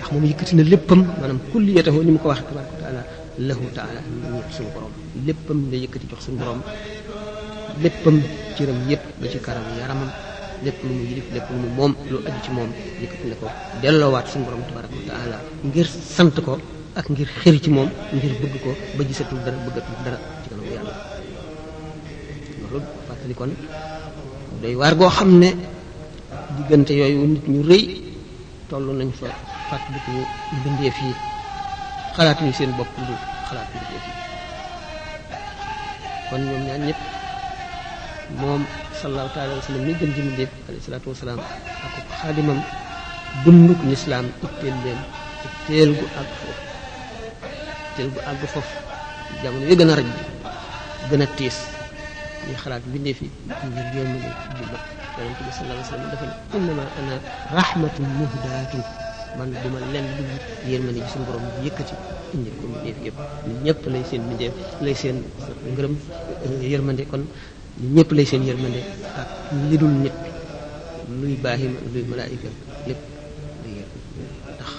ndax 0.09 0.17
moom 0.17 0.25
yëkkati 0.31 0.55
na 0.57 0.63
léppam 0.65 1.01
maanaam 1.21 1.41
kulliyatahu 1.53 2.03
ni 2.05 2.13
mu 2.13 2.19
ko 2.19 2.29
wax 2.33 2.41
tabaraka 2.41 2.73
wa 2.75 2.81
taala 2.83 3.01
lahu 3.49 3.65
taala 3.77 4.01
ñeel 4.23 4.45
suñu 4.57 4.71
borom 4.75 4.93
léppam 5.27 5.59
la 5.71 5.77
yëkkati 5.85 6.07
jox 6.11 6.21
suñu 6.25 6.39
borom 6.39 6.61
léppam 7.83 8.17
cëram 8.57 8.79
yëpp 8.91 9.05
ba 9.21 9.27
ci 9.31 9.39
karam 9.47 9.65
yaramam 9.81 10.11
lépp 10.65 10.79
lu 10.87 10.93
mu 10.99 11.03
yilif 11.09 11.27
lépp 11.35 11.47
lu 11.53 11.59
mu 11.63 11.69
moom 11.79 11.93
lu 12.11 12.17
aju 12.27 12.39
ci 12.45 12.51
moom 12.57 12.71
yëkkati 13.03 13.27
na 13.31 13.35
ko 13.41 13.47
delloowaat 13.83 14.27
suñu 14.31 14.45
borom 14.47 14.63
tabaraka 14.69 15.39
ngir 15.67 15.87
sant 16.17 16.37
ko 16.45 16.53
ak 16.99 17.07
ngir 17.13 17.29
xëri 17.41 17.59
ci 17.65 17.71
moom 17.77 17.91
ngir 18.17 18.33
bëgg 18.41 18.55
ko 18.65 18.71
ba 18.97 19.03
gisatul 19.07 19.39
dara 19.45 19.57
bëggatul 19.67 19.97
dara 20.05 20.19
ci 20.43 20.49
kanamu 20.51 20.71
yàlla 20.75 20.93
loolu 22.61 22.79
fàttali 23.07 23.35
kon 23.41 23.51
doy 24.63 24.75
waar 24.81 24.95
goo 24.99 25.11
xam 25.17 25.31
ne 25.43 25.49
diggante 26.57 26.93
yooyu 27.01 27.21
nit 27.33 27.45
ñu 27.53 27.61
rëy 27.71 27.83
toll 28.71 28.87
nañ 29.01 29.13
fa 29.21 29.29
fàttaliku 29.71 30.13
mbindeef 30.59 30.97
yi 31.07 31.11
xalaatuñu 32.17 32.53
seen 32.59 32.71
bopp 32.79 32.91
lu 33.09 33.15
xalaat 33.49 33.69
mbindeef 33.75 34.05
yi 34.09 34.15
kon 36.29 36.43
ñoom 36.49 36.63
ñaan 36.69 36.83
ñëpp 36.89 37.01
moom 38.41 38.63
sallallahu 39.01 39.35
taala 39.37 39.53
wa 39.57 39.65
sallam 39.67 39.83
mi 39.87 39.93
gën 39.99 40.13
ji 40.15 40.21
mbindeef 40.27 40.53
alayhi 40.67 40.87
salaatu 40.87 41.09
wasalaam 41.13 41.41
ak 41.87 41.95
xaadimam 42.21 42.59
dunduk 43.45 43.81
lislaam 43.91 44.27
itteel 44.45 44.77
leen 44.85 45.01
itteel 45.47 45.91
gu 45.99 46.07
àgg 46.21 46.31
foofu 46.43 46.65
itteel 47.89 48.09
gu 48.13 48.19
àgg 48.31 48.43
foofu 48.55 48.73
jamono 49.43 49.65
yu 49.71 49.77
gën 49.79 49.93
a 49.93 49.95
raj 50.01 50.09
gën 51.09 51.23
a 51.25 51.27
tiis 51.37 51.57
ñuy 52.47 52.59
xalaat 52.63 52.85
mbindeef 52.91 53.19
yi 53.25 53.29
ngir 53.71 53.89
yéen 53.95 54.11
a 54.17 54.17
leen 54.17 54.33
di 54.59 54.65
ba 54.73 54.79
yonente 55.19 55.43
bi 55.47 55.53
sallallahu 55.55 55.79
alayhi 55.81 55.89
wa 55.89 55.93
sallam 55.93 56.11
dafa 56.13 56.27
ne 56.29 56.35
innama 56.57 56.85
ana 57.01 57.15
rahmatun 57.59 58.05
muhdaatun 58.19 58.83
man 59.39 59.49
du 59.63 59.69
ma 59.71 59.79
lenn 59.93 60.07
lu 60.19 60.25
yërmande 60.71 60.99
ji 61.03 61.07
suñu 61.13 61.25
borom 61.29 61.45
yëkkati 61.65 61.95
indi 62.35 62.51
ko 62.59 62.65
mu 62.73 62.77
def 62.85 62.99
yëpp 63.07 63.19
ñëpp 63.65 63.81
lay 63.95 64.03
seen 64.11 64.23
mbindeef 64.27 64.55
lay 64.85 64.95
seen 65.01 65.17
ngërëm 65.73 65.95
euh, 66.47 66.73
yërmande 66.73 67.03
kon 67.11 67.23
ñëpp 67.95 68.11
lay 68.17 68.25
seen 68.31 68.43
yërmande 68.49 68.81
ak 69.21 69.29
li 69.71 69.77
dul 69.81 69.95
nit 70.03 70.17
luy 71.21 71.35
baaxi 71.45 71.67
luy 71.93 72.05
malaayika 72.13 72.49
lépp 72.89 73.03
lay 73.63 73.75
yërmande 73.79 74.17
ndax 74.55 74.73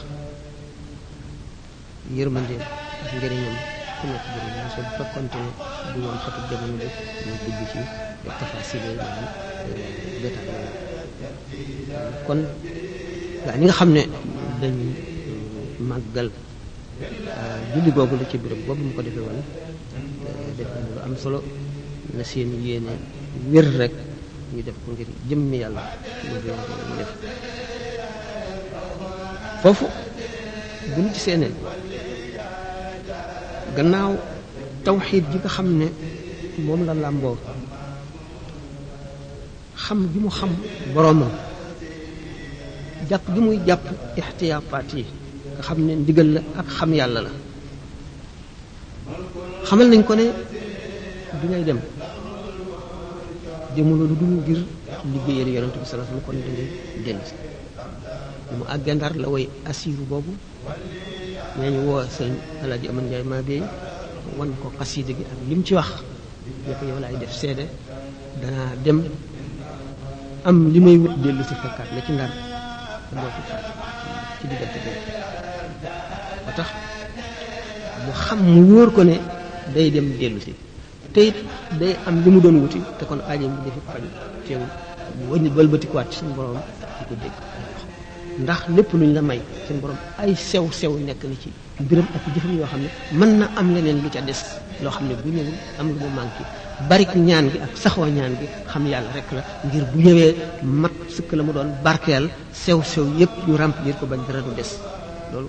yërmandeem 2.18 2.62
ak 3.02 3.10
njëriñam 3.16 3.56
ku 4.00 4.04
nekk 4.12 4.26
jëriñ 4.34 4.54
mo 4.60 4.70
so 4.76 4.80
bu 4.86 4.92
fekkonte 4.98 5.38
ne 5.46 5.52
du 5.94 6.00
woon 6.04 6.18
xatu 6.24 6.40
euh, 11.52 12.12
kon 12.28 12.40
waaw 13.46 13.58
ñi 13.60 13.66
nga 13.68 13.74
xam 13.78 13.92
ne 13.96 14.02
dañuy 14.60 14.92
euh, 14.92 15.80
màggal 15.88 16.28
euh, 16.30 17.06
julli 17.74 17.92
googu 17.96 18.16
ci 18.30 18.38
béréb 18.38 18.60
boobu 18.68 18.84
mu 18.84 18.94
ko 18.94 19.02
defee 19.02 19.24
woon 19.26 19.40
euh, 19.40 20.52
def 20.60 20.68
lu 20.76 21.00
am 21.06 21.14
solo 21.18 21.40
na 22.16 22.24
seen 22.30 22.50
yéene 22.66 22.94
wér 23.52 23.68
rek 23.80 23.94
ñu 24.54 24.62
def 24.64 24.76
ko 24.84 24.92
ngir 24.92 25.10
jëmmi 25.30 25.58
yàlla 25.64 25.84
ñu 26.30 26.38
def 26.44 27.12
foofu 29.62 29.88
bu 30.94 31.00
ñu 31.02 31.12
gisee 31.14 31.38
gannaaw 33.76 34.12
tawxiid 34.84 35.26
ji 35.32 35.38
nga 35.38 35.50
xam 35.56 35.68
ne 35.80 35.88
moom 36.66 36.82
la 36.86 36.94
làmboo 36.94 37.38
xam 39.84 40.00
ji 40.12 40.20
mu 40.24 40.30
xam 40.38 40.52
boroomam 40.94 41.32
jàpp 43.10 43.22
gi 43.36 43.40
muy 43.42 43.60
jàpp 43.66 43.82
ixtiyaapaat 44.22 44.88
yi 44.96 45.04
nga 45.54 45.62
xam 45.68 45.78
ne 45.88 45.94
ndigal 46.02 46.30
la 46.36 46.42
ak 46.60 46.68
xam 46.78 46.92
yàlla 47.00 47.20
la 47.28 47.32
xamal 49.68 49.88
nañ 49.90 50.04
ko 50.08 50.14
ne 50.16 50.26
bi 51.40 51.46
ngay 51.48 51.64
dem 51.68 51.80
demuloo 53.76 54.08
lu 54.10 54.16
dul 54.22 54.32
ngir 54.40 54.60
liggéeyal 55.12 55.50
yonent 55.56 55.76
bi 55.82 55.86
sallallahu 55.90 56.10
alayhi 56.12 56.26
wa 56.26 56.26
sallam 56.26 56.26
kon 56.26 56.38
da 56.46 56.50
ngay 56.54 57.04
dellusi 57.06 57.36
mu 58.58 58.64
àggee 58.74 58.94
ndar 58.96 59.14
la 59.22 59.28
way 59.34 59.46
asiiru 59.70 60.04
boobu 60.12 60.32
nee 61.60 61.70
ñu 61.74 61.82
woo 61.88 62.04
sëñ 62.16 62.32
alaaji 62.64 62.88
aman 62.92 63.06
njaay 63.08 63.24
maa 63.32 63.42
beey 63.48 63.64
wan 64.38 64.50
ko 64.62 64.68
xasiida 64.80 65.14
gi 65.18 65.24
ak 65.32 65.40
lim 65.50 65.62
ci 65.66 65.74
wax 65.78 65.90
ne 66.68 66.72
ko 66.80 66.84
yow 66.90 67.00
laay 67.04 67.16
def 67.22 67.34
seede 67.42 67.66
danaa 68.42 68.72
dem 68.84 69.00
am 70.48 70.58
li 70.74 70.80
may 70.86 70.98
wut 71.02 71.16
dell 71.24 71.40
si 71.48 71.56
fekkaat 71.62 71.90
la 71.96 72.02
ci 72.06 72.12
ndar 72.14 72.32
xuloo 73.10 74.58
ci 76.56 76.64
mu 78.06 78.12
xam 78.26 78.40
mu 78.52 78.56
wóor 78.70 78.90
ko 78.96 79.02
ne 79.04 79.16
day 79.76 79.90
dem 79.92 80.08
dellu 80.20 80.40
si 80.46 80.54
te 81.14 81.20
it 81.30 81.36
day 81.80 81.94
am 82.06 82.16
li 82.24 82.30
mu 82.32 82.40
doon 82.42 82.56
wuti 82.62 82.80
te 82.98 83.04
kon 83.10 83.22
aajo 83.30 83.48
bi 83.54 83.58
dafa 83.66 83.82
faj 83.88 84.04
teewul 84.46 84.72
wëñ 85.30 85.44
balbatikuwaat 85.56 86.08
ci 86.12 86.18
suñu 86.20 86.34
borom 86.38 86.58
ko 87.08 87.14
dégg 87.22 87.36
ndax 88.44 88.62
lépp 88.76 88.92
luñ 89.02 89.12
la 89.16 89.22
may 89.30 89.40
suñu 89.66 89.80
borom 89.84 90.00
ay 90.22 90.32
sew 90.50 90.66
sew 90.80 90.94
nekk 91.08 91.22
na 91.30 91.36
ci 91.44 91.50
mbiram 91.80 92.08
ak 92.16 92.24
jëfëm 92.36 92.54
yo 92.60 92.66
xamne 92.72 92.90
ne 93.12 93.16
mën 93.20 93.38
na 93.40 93.46
am 93.60 93.74
leneen 93.74 94.02
lu 94.04 94.10
ca 94.14 94.22
dess 94.22 94.42
lo 94.84 94.90
xamne 94.92 95.14
bu 95.22 95.30
ñëwul 95.36 95.54
am 95.80 95.88
lu 95.88 95.94
mu 96.00 96.10
manqué 96.18 96.44
barik 96.90 97.12
ñaan 97.28 97.48
gi 97.52 97.58
ak 97.66 97.72
saxo 97.82 98.06
ñaan 98.18 98.34
gi 98.40 98.48
xam 98.72 98.84
yalla 98.92 99.10
rek 99.18 99.30
la 99.38 99.42
ngir 99.68 99.84
bu 99.92 99.98
ñëwee 100.06 100.32
mat 100.82 100.92
sëkk 101.16 101.30
la 101.38 101.44
mu 101.44 101.52
doon 101.54 101.70
barkel 101.84 102.30
sew 102.52 102.82
sew 102.84 103.06
yépp 103.20 103.34
ñu 103.48 103.54
ngir 103.84 103.96
ko 104.00 104.06
bañ 104.08 104.22
dara 104.28 104.42
du 104.42 104.52
dess 104.60 104.72
loolu 105.32 105.48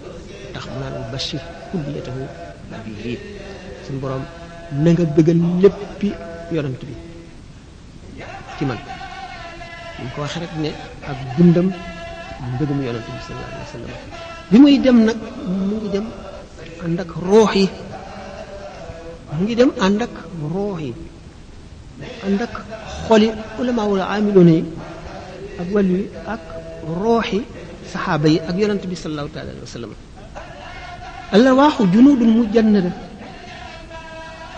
tax 0.55 0.65
mu 0.71 0.79
naan 0.81 0.97
bashir 1.13 1.41
kulliyatahu 1.71 2.23
nabiyyi 2.71 3.15
sun 3.85 3.97
borom 4.01 4.25
na 4.83 4.91
nga 4.93 5.05
bëggal 5.17 5.41
lepp 5.63 6.01
yonant 6.53 6.81
bi 6.89 6.95
ci 8.57 8.65
man 8.65 8.79
ñu 10.03 10.09
ko 10.15 10.21
wax 10.21 10.35
rek 10.43 10.53
ne 10.63 10.71
ak 11.11 11.17
dundam 11.37 11.69
mbëgum 12.55 12.79
yonant 12.87 13.07
bi 13.15 13.21
sallallahu 13.27 13.53
alayhi 13.57 13.69
wasallam 13.69 13.99
bi 14.51 14.59
muy 14.59 14.79
dem 14.83 14.99
nag 15.07 15.19
mu 15.47 15.77
ngi 15.81 15.89
dem 15.95 16.07
ànd 16.85 16.99
ak 17.03 17.11
roox 17.27 17.53
yi 17.55 17.67
mu 19.35 19.41
ngi 19.45 19.55
dem 19.59 19.71
ànd 19.85 20.01
ak 20.07 20.15
roox 20.53 20.79
yi 20.85 20.93
ànd 22.27 22.41
ak 22.45 22.55
xoli 23.07 23.29
ulama 23.61 23.83
wala 23.91 24.05
amiloona 24.15 24.53
yi 24.59 24.63
ak 25.61 25.69
wàllu 25.75 25.95
yi 26.03 26.07
ak 26.35 26.43
rooxi 27.01 27.39
saxaaba 27.93 28.27
yi 28.29 28.39
ak 28.49 28.55
yonent 28.61 28.83
bi 28.91 28.97
sallallahu 29.03 29.31
taala 29.35 29.51
alayhi 29.55 29.67
wa 29.71 29.75
sallam 29.79 29.93
alawaaxu 31.37 31.83
junudun 31.95 32.31
mujannada 32.37 32.91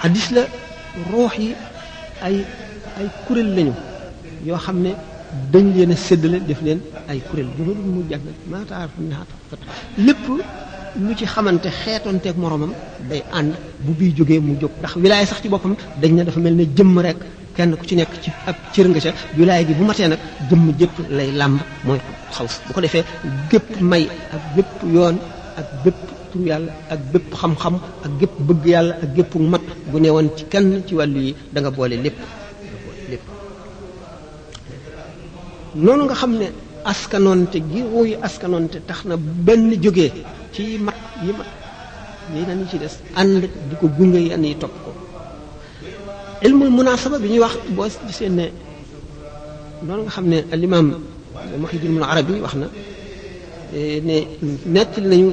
xadis 0.03 0.27
la 0.37 0.43
roox 1.13 1.35
yi 1.45 1.51
ay 2.27 2.37
ay 2.99 3.07
kuréel 3.27 3.51
lañu 3.57 3.75
yoo 4.49 4.57
xam 4.65 4.77
ne 4.85 4.91
dañ 5.53 5.67
leen 5.77 5.93
a 5.95 5.97
séddale 6.07 6.39
def 6.49 6.61
leen 6.67 6.81
ay 7.11 7.19
kuréel 7.29 7.49
juhudul 7.57 7.87
mujannat 7.95 8.39
maataaraf 8.53 8.93
naataqat 9.11 9.61
lépp 10.07 10.25
lu 11.05 11.11
ci 11.19 11.25
xamante 11.33 11.69
xeetonteeg 11.83 12.37
moroomam 12.43 12.73
day 13.11 13.23
ànd 13.39 13.53
bu 13.85 13.93
bii 13.99 14.13
jógee 14.19 14.41
mu 14.47 14.53
jóg 14.61 14.71
ndax 14.81 14.93
wilaaya 15.03 15.27
sax 15.27 15.39
ci 15.43 15.49
boppam 15.49 15.75
dañ 16.03 16.13
ne 16.17 16.23
dafa 16.27 16.41
mel 16.41 16.55
ne 16.61 16.65
jëmm 16.77 16.99
rek 17.07 17.19
kenn 17.57 17.71
ku 17.79 17.85
ci 17.89 17.95
nekk 17.97 18.13
ci 18.23 18.31
ak 18.49 18.57
cër 18.75 18.87
nga 18.89 19.01
ca 19.05 19.11
wilaaya 19.37 19.63
gi 19.69 19.75
bu 19.79 19.85
matee 19.89 20.09
nag 20.13 20.21
jëmm 20.51 20.65
jépp 20.79 20.95
lay 21.17 21.31
làmb 21.41 21.57
mooy 21.85 22.01
xawf 22.35 22.55
bu 22.67 22.71
ko 22.75 22.81
defee 22.85 23.05
gépp 23.51 23.69
may 23.91 24.05
ak 24.37 24.43
bépp 24.57 24.73
yoon 24.95 25.17
ak 25.59 25.69
bépp 25.85 25.99
tur 26.33 26.43
yàlla 26.51 26.73
ak 26.93 27.01
bépp 27.13 27.27
xam-xam 27.41 27.75
ak 28.05 28.11
gépp 28.21 28.35
bëgg 28.47 28.65
yàlla 28.75 28.95
ak 29.03 29.11
gépp 29.17 29.33
mat 29.53 29.63
gu 29.91 29.99
ne 30.01 30.09
woon 30.15 30.29
ci 30.37 30.45
kenn 30.53 30.69
ci 30.87 30.93
wàllu 30.99 31.21
yi 31.27 31.33
danga 31.53 31.71
boole 31.77 31.97
lépp 32.05 32.19
lépp 33.11 33.25
noonu 35.85 36.05
nga 36.07 36.15
xam 36.21 36.33
ne 36.41 36.47
askanonte 36.91 37.59
gi 37.71 37.83
wuy 37.93 38.11
askanonte 38.27 38.79
tax 38.89 39.01
na 39.09 39.15
benn 39.47 39.71
jógee 39.85 40.13
ci 40.55 40.63
mat 40.87 40.95
yi 41.25 41.31
mat 41.39 41.47
yeneen 42.35 42.61
yi 42.61 42.67
ci 42.71 42.79
des 42.79 42.95
ànd 43.15 43.41
di 43.69 43.75
ko 43.81 43.87
gunge 43.97 44.17
yenn 44.19 44.45
yi 44.45 44.55
topp 44.57 44.73
ko 44.85 44.91
ilmul 46.47 46.71
munasaba 46.71 47.19
bi 47.19 47.29
ñuy 47.29 47.41
wax 47.41 47.55
boo 47.77 47.89
gisee 48.07 48.29
ne 48.29 48.51
noonu 49.87 50.03
nga 50.03 50.11
xam 50.11 50.27
ne 50.29 50.45
alimam 50.53 50.87
muhyiddin 51.61 51.93
ibn 51.93 52.03
arabi 52.03 52.41
wax 52.41 52.55
na 52.55 52.67
ne 53.75 54.15
nettali 54.67 55.07
nañu 55.09 55.33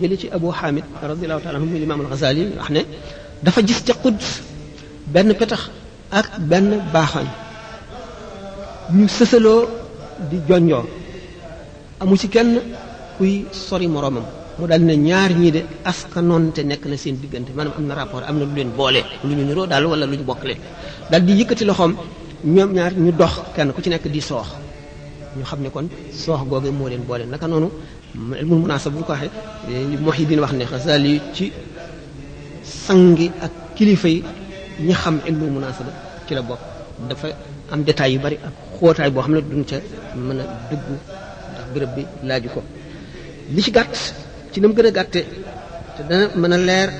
jële 0.00 0.16
ci 0.16 0.28
abu 0.30 0.50
hamid 0.50 0.84
radiallahu 1.02 1.42
taala 1.42 1.58
anhu 1.58 1.68
muy 1.70 1.78
limam 1.80 2.00
alghazali 2.00 2.42
wax 2.58 2.70
ne 2.70 2.80
dafa 3.42 3.60
gis 3.66 3.80
ca 3.86 3.94
quds 4.02 4.26
benn 5.12 5.34
petax 5.34 5.60
ak 6.10 6.38
benn 6.50 6.80
baaxañ 6.92 7.26
ñu 8.96 9.06
sësaloo 9.08 9.77
di 10.26 10.42
jonjoo 10.42 10.82
amu 12.02 12.14
ci 12.18 12.26
kenn 12.28 12.58
kuy 13.16 13.46
sori 13.54 13.86
moroomam 13.86 14.26
mu 14.58 14.66
daal 14.66 14.82
ne 14.82 14.94
ñaar 14.96 15.30
ñii 15.38 15.52
de 15.54 15.60
askanoonte 15.86 16.66
nekk 16.66 16.82
na 16.90 16.96
seen 16.96 17.16
diggante 17.22 17.54
maanaam 17.54 17.78
am 17.78 17.86
na 17.86 17.94
rapport 17.94 18.24
am 18.26 18.36
na 18.38 18.44
lu 18.44 18.54
leen 18.54 18.70
boole 18.74 19.00
lu 19.22 19.34
ñu 19.34 19.44
niroo 19.46 19.66
daal 19.66 19.86
wala 19.86 20.06
lu 20.06 20.16
ñu 20.18 20.24
bokk 20.24 20.42
bokkale 20.42 20.54
daal 21.10 21.22
di 21.24 21.32
yëkkati 21.38 21.64
loxoom 21.64 21.92
ñoom 22.44 22.72
ñaar 22.74 22.92
ñu 22.98 23.12
dox 23.14 23.34
kenn 23.54 23.72
ku 23.72 23.80
ci 23.80 23.90
nekk 23.90 24.06
di 24.10 24.20
soox 24.20 24.48
ñu 25.38 25.44
xam 25.44 25.60
ne 25.62 25.70
kon 25.70 25.86
soox 26.10 26.42
googe 26.48 26.70
moo 26.70 26.88
leen 26.88 27.04
boole 27.06 27.24
naka 27.24 27.46
noonu 27.46 27.70
ilmul 28.40 28.58
munaasab 28.58 28.92
bu 28.92 29.04
ko 29.04 29.12
waxee 29.12 29.30
Muhyiddin 30.02 30.40
wax 30.40 30.52
ne 30.52 30.64
Xasaali 30.64 31.20
ci 31.34 31.52
sangi 32.62 33.30
ak 33.38 33.74
kilifa 33.76 34.08
yi 34.08 34.18
ñi 34.86 34.92
xam 34.94 35.20
ilmul 35.28 35.50
munaasaba 35.50 35.92
ci 36.26 36.34
la 36.34 36.42
bokk 36.42 36.58
dafa 37.08 37.28
am 37.70 37.82
détails 37.84 38.14
yu 38.14 38.20
bari 38.20 38.38
ak 38.42 38.52
xóotaay 38.80 39.10
boo 39.14 39.22
xam 39.24 39.32
ne 39.36 39.40
duñ 39.50 39.62
ca 39.70 39.76
mën 40.26 40.38
a 40.42 40.44
dugg 40.70 40.80
ndax 41.54 41.66
béréb 41.72 41.90
bi 41.96 42.02
laaju 42.28 42.48
ko 42.54 42.60
li 43.54 43.60
ci 43.64 43.70
gàtt 43.76 43.94
ci 44.50 44.56
na 44.60 44.66
mu 44.68 44.74
gën 44.76 44.88
a 44.88 44.90
gàtte 44.98 45.20
te 45.94 46.00
dana 46.08 46.24
mën 46.40 46.52
a 46.56 46.58
leer 46.68 46.90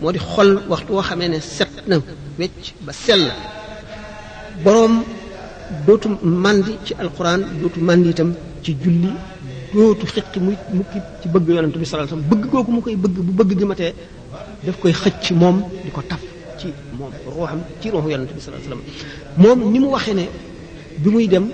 moo 0.00 0.12
di 0.14 0.20
xol 0.32 0.50
waxtu 0.72 0.90
woo 0.94 1.04
xamee 1.08 1.28
ne 1.34 1.38
set 1.56 1.72
na 1.90 1.96
wecc 2.38 2.64
ba 2.84 2.92
la 3.28 3.34
boroom 4.64 4.94
dootu 5.86 6.08
màndi 6.44 6.72
ci 6.86 6.92
alquran 7.02 7.40
dootu 7.60 7.78
màndi 7.88 8.08
itam 8.14 8.30
ci 8.64 8.70
julli 8.82 9.10
dootu 9.72 10.04
xëcc 10.12 10.34
muy 10.46 10.56
mukki 10.78 10.98
ci 11.20 11.26
bëgg 11.34 11.48
yonent 11.56 11.74
bi 11.80 11.86
sallallahu 11.86 12.24
bëgg 12.30 12.42
googu 12.52 12.70
mu 12.74 12.80
koy 12.84 12.96
bëgg 13.02 13.14
bu 13.26 13.32
bëgg 13.38 13.50
gi 13.58 13.66
matee 13.70 13.92
daf 14.64 14.76
koy 14.82 14.92
xëcc 15.02 15.24
moom 15.40 15.56
di 15.84 15.90
ko 15.94 16.00
taf 16.10 16.22
ci 16.58 16.66
moom 16.98 17.10
ruuxam 17.34 17.60
ci 17.80 17.86
ruuxu 17.92 18.08
yonent 18.12 18.30
bi 18.36 18.40
sallallahu 18.44 18.82
moom 19.42 19.58
ni 19.72 19.78
mu 19.84 19.90
waxee 19.96 20.14
ne 20.20 20.26
bi 21.02 21.10
muy 21.10 21.26
dem 21.28 21.46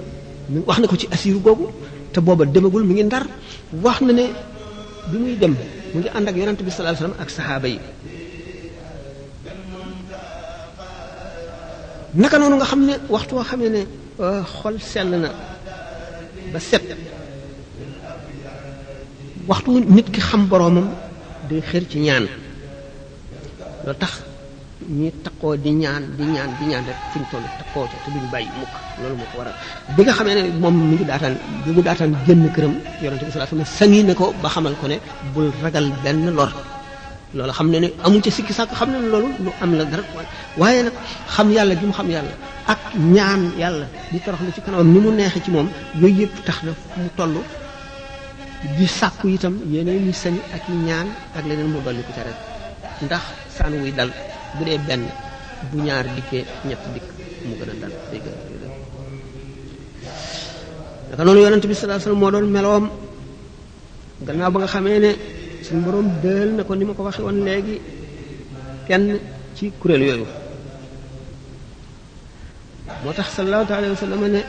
mu 0.52 0.58
wax 0.66 0.78
na 0.80 0.86
ko 0.90 0.96
ci 0.96 1.06
asiru 1.10 1.40
googu 1.40 1.66
te 2.12 2.18
booba 2.20 2.44
demagul 2.44 2.84
mi 2.84 2.94
ngi 2.94 3.04
ndar 3.08 3.24
wax 3.84 3.98
na 4.06 4.12
ne 4.12 4.24
bi 5.10 5.16
muy 5.22 5.34
dem 5.38 5.54
mu 5.92 5.98
ngi 6.00 6.08
ànd 6.16 6.28
ak 6.28 6.36
yonent 6.36 6.60
bi 6.66 6.70
sallallahu 6.70 7.04
alayhi 7.14 7.22
ak 7.22 7.30
saxaaba 7.30 7.68
yi 7.68 7.78
naka 12.20 12.36
noonu 12.38 12.56
nga 12.58 12.66
xam 12.70 12.80
ne 12.88 12.94
waxtu 13.12 13.32
woo 13.36 13.44
xam 13.50 13.60
ne 13.62 13.68
ne 13.76 13.80
euh, 14.22 14.42
xol 14.56 14.76
sell 14.92 15.08
na 15.22 15.30
ba 16.52 16.58
set 16.68 16.82
waxtu 19.48 19.68
nit 19.94 20.08
ki 20.14 20.20
xam 20.28 20.42
boroomam 20.50 20.88
di 21.48 21.54
xër 21.70 21.84
ci 21.90 21.98
ñaan 22.06 22.26
loolu 23.86 23.98
tax 24.02 24.12
ñi 24.98 25.10
koo 25.40 25.54
di 25.56 25.70
ñaan 25.70 26.02
di 26.18 26.24
ñaan 26.34 26.50
di 26.58 26.64
ñaan 26.70 26.82
rek 26.88 26.96
fi 27.12 27.18
ñu 27.22 27.26
toll 27.32 27.46
takkoo 27.58 27.86
ca 27.90 27.96
te 28.04 28.08
duñu 28.12 28.28
bàyyi 28.34 28.50
mukk 28.60 28.72
loolu 29.00 29.16
moo 29.20 29.28
ko 29.30 29.36
waral 29.40 29.54
bi 29.96 30.02
nga 30.04 30.14
xamee 30.18 30.34
ne 30.38 30.42
moom 30.62 30.74
mi 30.90 30.94
ngi 30.94 31.04
daataan 31.10 31.34
bi 31.64 31.70
mu 31.76 31.80
daataan 31.88 32.12
génn 32.26 32.44
këram 32.54 32.74
yonente 33.02 33.24
bi 33.26 33.30
sallallahu 33.32 33.50
alayhi 33.50 33.66
wasallam 33.66 33.72
sangi 33.78 34.00
ne 34.08 34.12
ko 34.20 34.24
ba 34.42 34.48
xamal 34.54 34.74
ko 34.80 34.86
ne 34.90 34.96
bul 35.32 35.48
ragal 35.62 35.86
benn 36.02 36.24
lor 36.36 36.50
loolu 37.36 37.52
xam 37.58 37.68
ne 37.72 37.78
ne 37.84 37.88
amul 38.04 38.20
ca 38.24 38.30
sikki 38.36 38.52
sàkk 38.58 38.72
xam 38.78 38.88
ne 38.92 38.98
loolu 39.12 39.28
lu 39.44 39.50
am 39.62 39.70
la 39.78 39.84
dara 39.90 40.02
waaye 40.60 40.80
xam 41.34 41.46
yàlla 41.56 41.74
gi 41.78 41.86
mu 41.88 41.92
xam 41.98 42.08
yàlla 42.14 42.34
ak 42.72 42.80
ñaan 43.14 43.42
yàlla 43.62 43.86
di 44.12 44.18
torox 44.24 44.40
lu 44.46 44.52
ci 44.56 44.60
kanamam 44.64 44.88
ni 44.94 44.98
mu 45.04 45.10
neexee 45.18 45.42
ci 45.44 45.50
moom 45.54 45.68
yooyu 46.00 46.18
yëpp 46.22 46.34
tax 46.46 46.58
na 46.66 46.72
mu 47.00 47.08
toll 47.18 47.36
di 48.76 48.86
sàkku 48.98 49.26
itam 49.36 49.54
yeneen 49.72 50.06
yi 50.06 50.12
sañ 50.22 50.34
ak 50.56 50.64
ñaan 50.86 51.08
ak 51.36 51.44
leneen 51.48 51.68
mu 51.74 51.78
dolli 51.84 52.02
ko 52.06 52.12
ca 52.16 52.22
rek 52.26 52.36
ndax 53.04 53.22
saan 53.56 53.72
wuy 53.84 53.92
dal 53.98 54.10
bu 54.58 54.62
dee 54.66 54.78
benn 54.88 55.04
bu 55.70 55.76
ñaar 55.86 56.06
dikkee 56.16 56.42
ñett 56.68 56.82
dikk 56.94 57.06
mu 57.46 57.52
gën 57.58 57.70
a 57.72 57.74
dal 57.80 57.94
day 58.10 58.20
gën 58.24 58.34
a 58.40 58.42
naka 61.10 61.22
noonu 61.24 61.40
yonent 61.44 61.64
bi 61.68 61.74
sallallahu 61.74 61.94
alayhi 61.94 62.06
wasallam 62.06 62.22
moo 62.24 62.32
doon 62.34 62.46
meloom 62.56 62.84
gannaaw 64.26 64.50
ba 64.52 64.58
nga 64.60 64.68
xamee 64.74 64.98
ne 65.04 65.10
suñu 65.66 65.80
borom 65.86 66.08
dël 66.24 66.48
na 66.56 66.62
ko 66.66 66.72
ni 66.74 66.84
ma 66.86 66.92
ko 66.96 67.02
waxee 67.06 67.22
woon 67.26 67.38
léegi 67.46 67.76
kenn 68.88 69.04
ci 69.56 69.64
kuréel 69.80 70.02
yooyu 70.08 70.26
moo 73.04 73.12
tax 73.16 73.28
sallallahu 73.36 73.72
alayhi 73.78 73.94
wasallam 73.96 74.22
ne 74.34 74.40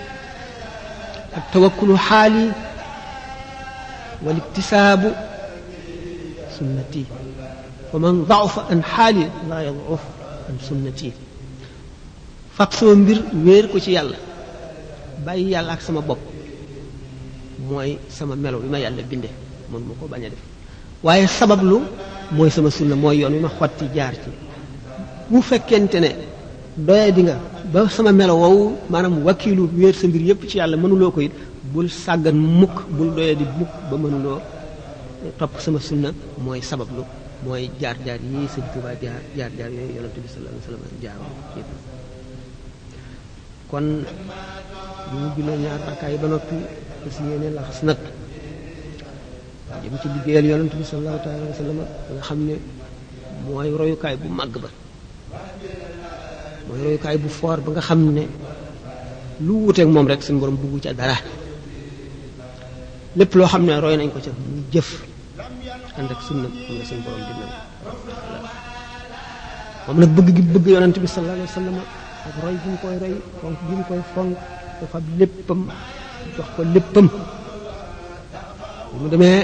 ak 1.38 1.46
tawakkulu 1.54 1.94
xaali 2.08 2.46
wal 4.24 4.38
iktisaabu 4.42 5.10
sunnati 6.56 7.04
ومن 7.94 8.24
ضعف 8.26 8.60
عن 8.72 8.84
حالي 8.84 9.30
لا 9.50 9.60
يضعف 9.68 10.00
عن 10.50 10.56
سنتي 10.70 11.12
فاتسو 12.58 12.96
مبير 13.02 13.20
وير 13.46 13.66
كو 13.72 13.80
سي 13.84 13.92
يالا 13.98 14.16
باي 15.26 15.42
يالا 15.54 15.74
اك 15.76 15.82
سما 15.88 16.02
بوب 16.08 16.18
موي 17.70 17.92
سما 18.18 18.36
ملو 18.44 18.60
بما 18.66 18.78
يالا 18.84 19.08
بيند 19.10 19.26
مون 19.72 19.82
مكو 19.90 20.06
باغا 20.12 20.28
ديف 20.34 20.44
واي 21.06 21.22
سبب 21.40 21.60
لو 21.70 21.78
موي 22.38 22.50
سما 22.56 22.70
سنه 22.78 22.96
موي 23.04 23.16
يوني 23.24 23.40
ما 23.46 23.50
خوتي 23.56 23.88
جار 23.96 24.14
سي 24.24 24.32
بو 25.32 25.38
فكنتني 25.50 26.12
دويا 26.88 27.10
ديغا 27.16 27.36
با 27.74 27.82
سما 27.96 28.12
ملو 28.20 28.38
وو 28.44 28.58
مانام 28.94 29.14
وكيلو 29.28 29.64
وير 29.82 29.94
سمبير 30.02 30.22
ييب 30.28 30.40
سي 30.52 30.58
يالا 30.60 30.82
منو 30.84 30.96
لوكو 31.02 31.22
بول 31.74 31.88
ساغان 32.04 32.38
موك 32.60 32.76
بول 32.98 33.10
دويا 33.18 33.34
دي 33.40 33.46
موك 33.60 33.72
با 33.92 33.96
لو 34.26 34.40
top 35.40 35.54
sama 35.64 35.80
sunna 35.88 36.10
moy 36.46 36.60
sabab 36.70 36.90
lu 36.96 37.04
mooy 37.46 37.70
jaar-jaar 37.82 38.20
yi 38.22 38.46
sëñ 38.54 38.66
Tuubaa 38.74 38.94
jaar 39.04 39.22
jaar-jaar 39.38 39.72
yooyu 39.78 39.96
yonent 39.98 40.16
bi 40.24 40.28
sallallahu 40.30 40.56
alayhi 40.56 40.66
wasallam 40.66 40.94
jaar 41.04 41.18
ci 41.26 41.52
gitu. 41.58 41.74
kon 43.70 43.86
ñu 45.14 45.24
gina 45.36 45.54
ñaar 45.64 45.82
akay 45.92 46.14
ba 46.22 46.28
nopi 46.32 46.58
ci 47.04 47.10
fas 47.14 47.26
la 47.58 47.62
xass 47.68 47.82
nak 47.88 48.00
jëm 49.82 49.96
ci 50.02 50.08
liggéeyal 50.14 50.46
yonent 50.52 50.74
bi 50.80 50.86
sallallahu 50.90 51.20
taala 51.26 51.44
wasallam 51.52 51.78
nga 52.10 52.24
xamne 52.30 52.56
moy 53.50 53.70
royu 53.80 53.98
kay 54.04 54.16
bu 54.22 54.28
mag 54.40 54.54
ba 54.64 54.70
moy 56.70 56.78
royu 56.86 57.00
kay 57.06 57.16
bu 57.24 57.30
for 57.38 57.58
ba 57.66 57.70
nga 57.74 57.82
xamne 57.90 58.12
ne 58.22 58.26
lu 59.46 59.54
wuteeg 59.66 59.90
mom 59.94 60.06
rek 60.12 60.22
suñ 60.26 60.38
borom 60.42 60.58
bugg 60.62 60.82
ci 60.86 60.92
dara 61.00 61.18
lepp 63.20 63.32
lo 63.38 63.44
xamne 63.54 63.74
roy 63.84 63.96
nañ 63.98 64.10
ko 64.14 64.20
ci 64.26 64.30
jëf 64.76 64.92
ànd 65.98 66.12
ak 66.14 66.20
sunna 66.28 66.48
moom 66.54 66.76
la 66.80 66.84
suñu 66.90 67.02
borom 67.06 67.22
di 67.28 67.34
mel 67.40 67.52
moom 69.86 69.98
nag 70.02 70.12
bëgg 70.16 70.28
gi 70.36 70.42
bëgg 70.54 70.66
yonent 70.76 70.96
bi 71.02 71.08
sallallahu 71.14 71.38
alayhi 71.40 71.52
wa 71.54 71.58
sallam 71.60 71.78
ak 72.30 72.36
roy 72.44 72.56
gi 72.62 72.68
mu 72.72 72.78
koy 72.84 72.96
roy 73.04 73.16
fonk 73.42 73.58
gi 73.68 73.74
mu 73.80 73.84
koy 73.90 74.02
fonk 74.14 74.36
ko 74.80 74.84
fab 74.92 75.04
léppam 75.20 75.62
jox 76.36 76.48
ko 76.56 76.62
léppam 76.76 77.08
mu 79.02 79.08
demee 79.14 79.40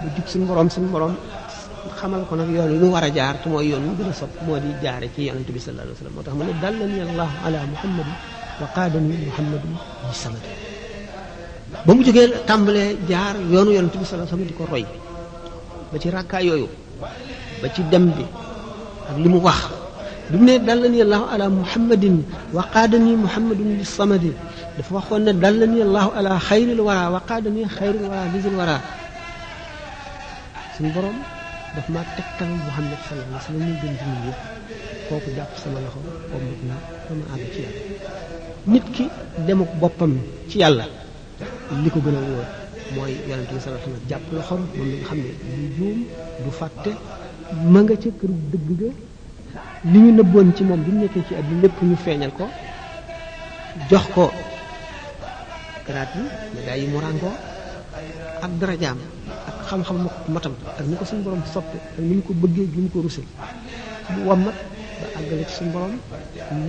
bu 0.00 0.06
jub 0.16 0.26
suñu 0.32 0.46
borom 0.50 0.68
suñu 0.74 0.88
borom 0.94 1.14
xamal 1.98 2.22
ko 2.28 2.34
nag 2.40 2.48
yoon 2.56 2.70
wi 2.72 2.78
mu 2.82 2.88
war 2.94 3.04
a 3.08 3.10
jaar 3.16 3.34
te 3.42 3.46
mooy 3.50 3.66
yoon 3.70 3.84
wi 3.88 3.92
gën 3.98 4.08
a 4.12 4.14
sopp 4.20 4.34
moo 4.44 4.58
di 4.62 4.70
jaare 4.82 5.06
ci 5.14 5.20
yonent 5.28 5.48
bi 5.54 5.58
sallallahu 5.64 5.86
alayhi 5.86 5.96
wa 5.96 6.00
sallam 6.00 6.14
moo 6.16 6.24
tax 6.26 6.34
mu 6.38 6.42
ne 6.44 6.52
dallani 6.62 6.98
allahu 7.06 7.34
ala 7.46 7.58
muhammadin 7.72 8.14
wa 8.60 8.66
qaadani 8.74 9.16
muhammadin 9.28 9.72
bi 10.08 10.12
samadi 10.22 10.48
ba 11.86 11.90
mu 11.96 12.00
jógee 12.06 12.30
tàmbalee 12.48 12.90
jaar 13.10 13.34
yoonu 13.52 13.70
yonent 13.76 13.92
bi 14.00 14.04
sallallahu 14.06 14.14
alayhi 14.14 14.30
wa 14.30 14.32
sallam 14.32 14.50
di 14.50 14.58
ko 14.60 14.64
roy 14.74 14.84
ba 15.92 16.00
ci 16.00 16.08
rakkaa 16.08 16.40
yooyu 16.40 16.66
ba 17.60 17.68
ci 17.68 17.84
dem 17.92 18.08
bi 18.16 18.24
ak 19.12 19.16
li 19.20 19.28
mu 19.28 19.38
wax 19.44 19.68
bi 20.32 20.40
mu 20.40 20.44
ne 20.48 20.56
dallani 20.56 21.04
allahu 21.04 21.24
ala 21.28 21.44
muhammadin 21.52 22.24
wa 22.56 22.64
qaadani 22.72 23.12
muhammadun 23.12 23.76
li 23.76 23.84
samadi 23.84 24.32
dafa 24.80 24.88
waxoon 24.96 25.28
ne 25.28 25.32
dallani 25.36 25.84
allahu 25.84 26.16
ala 26.16 26.40
xayril 26.40 26.80
wara 26.80 27.12
wa 27.12 27.20
qaadani 27.20 27.68
xayril 27.68 28.08
wara 28.08 28.24
lisil 28.32 28.56
wara 28.56 28.80
suñu 30.80 30.90
borom 30.96 31.18
daf 31.76 31.86
maa 31.92 32.08
tegtal 32.16 32.48
muhammad 32.56 32.96
sallallahu 33.04 33.36
alayhi 33.36 33.36
wa 33.36 33.44
sallam 33.44 33.62
ñu 33.68 33.74
gën 33.76 33.96
dindi 34.00 34.32
kooku 35.12 35.28
jàpp 35.36 35.52
sama 35.60 35.76
loxo 35.84 36.00
omat 36.32 36.60
na 36.72 36.76
sama 37.04 37.22
àgg 37.36 37.44
ci 37.52 37.60
yàlla 37.60 37.82
nit 38.72 38.84
ki 38.96 39.04
demuk 39.44 39.68
boppam 39.76 40.12
ci 40.48 40.56
yàlla 40.64 40.88
li 41.84 41.90
ko 41.92 42.00
gën 42.00 42.16
a 42.16 42.22
wóor 42.32 42.48
mooy 42.96 43.14
yonent 43.30 43.48
bi 43.52 43.60
sallallahu 43.60 43.68
alayhi 43.68 43.92
wasallam 43.92 44.08
jàpp 44.08 44.32
loxoom 44.34 44.60
moom 44.60 44.90
mi 44.90 45.02
xam 45.08 45.18
ne 45.18 45.56
du 45.56 45.66
juum 45.78 45.98
du 46.44 46.50
fàtte 46.58 46.90
ma 47.72 47.80
nga 47.82 47.94
ca 48.02 48.08
kër 48.20 48.30
dëgg 48.50 48.68
ga 48.80 48.88
li 49.90 49.98
ñu 50.04 50.10
nëbboon 50.18 50.48
ci 50.56 50.62
moom 50.68 50.80
bi 50.84 50.90
mu 50.94 51.00
nekkee 51.02 51.22
ci 51.28 51.34
àdduna 51.40 51.60
lépp 51.62 51.76
ñu 51.88 51.96
feeñal 52.04 52.32
ko 52.38 52.44
jox 53.90 54.06
ko 54.14 54.24
garaat 55.86 56.10
yi 56.16 56.22
médaille 56.54 56.82
yi 56.82 56.88
mu 56.92 56.98
ak 58.44 58.50
darajaam 58.60 58.98
ak 59.48 59.56
xam-xam 59.68 59.98
matam 60.34 60.52
ak 60.78 60.86
ni 60.88 60.94
ko 60.98 61.04
suñu 61.08 61.22
borom 61.26 61.42
soppe 61.54 61.76
ak 61.96 61.98
ni 62.08 62.14
mu 62.16 62.22
ko 62.28 62.32
bëggee 62.42 62.66
ju 62.72 62.80
mu 62.84 62.88
ko 62.94 62.98
rusee 63.04 63.24
bu 64.14 64.18
wammat 64.28 64.54
ba 65.00 65.06
àggale 65.18 65.42
ci 65.48 65.54
suñu 65.56 65.70
borom 65.74 65.94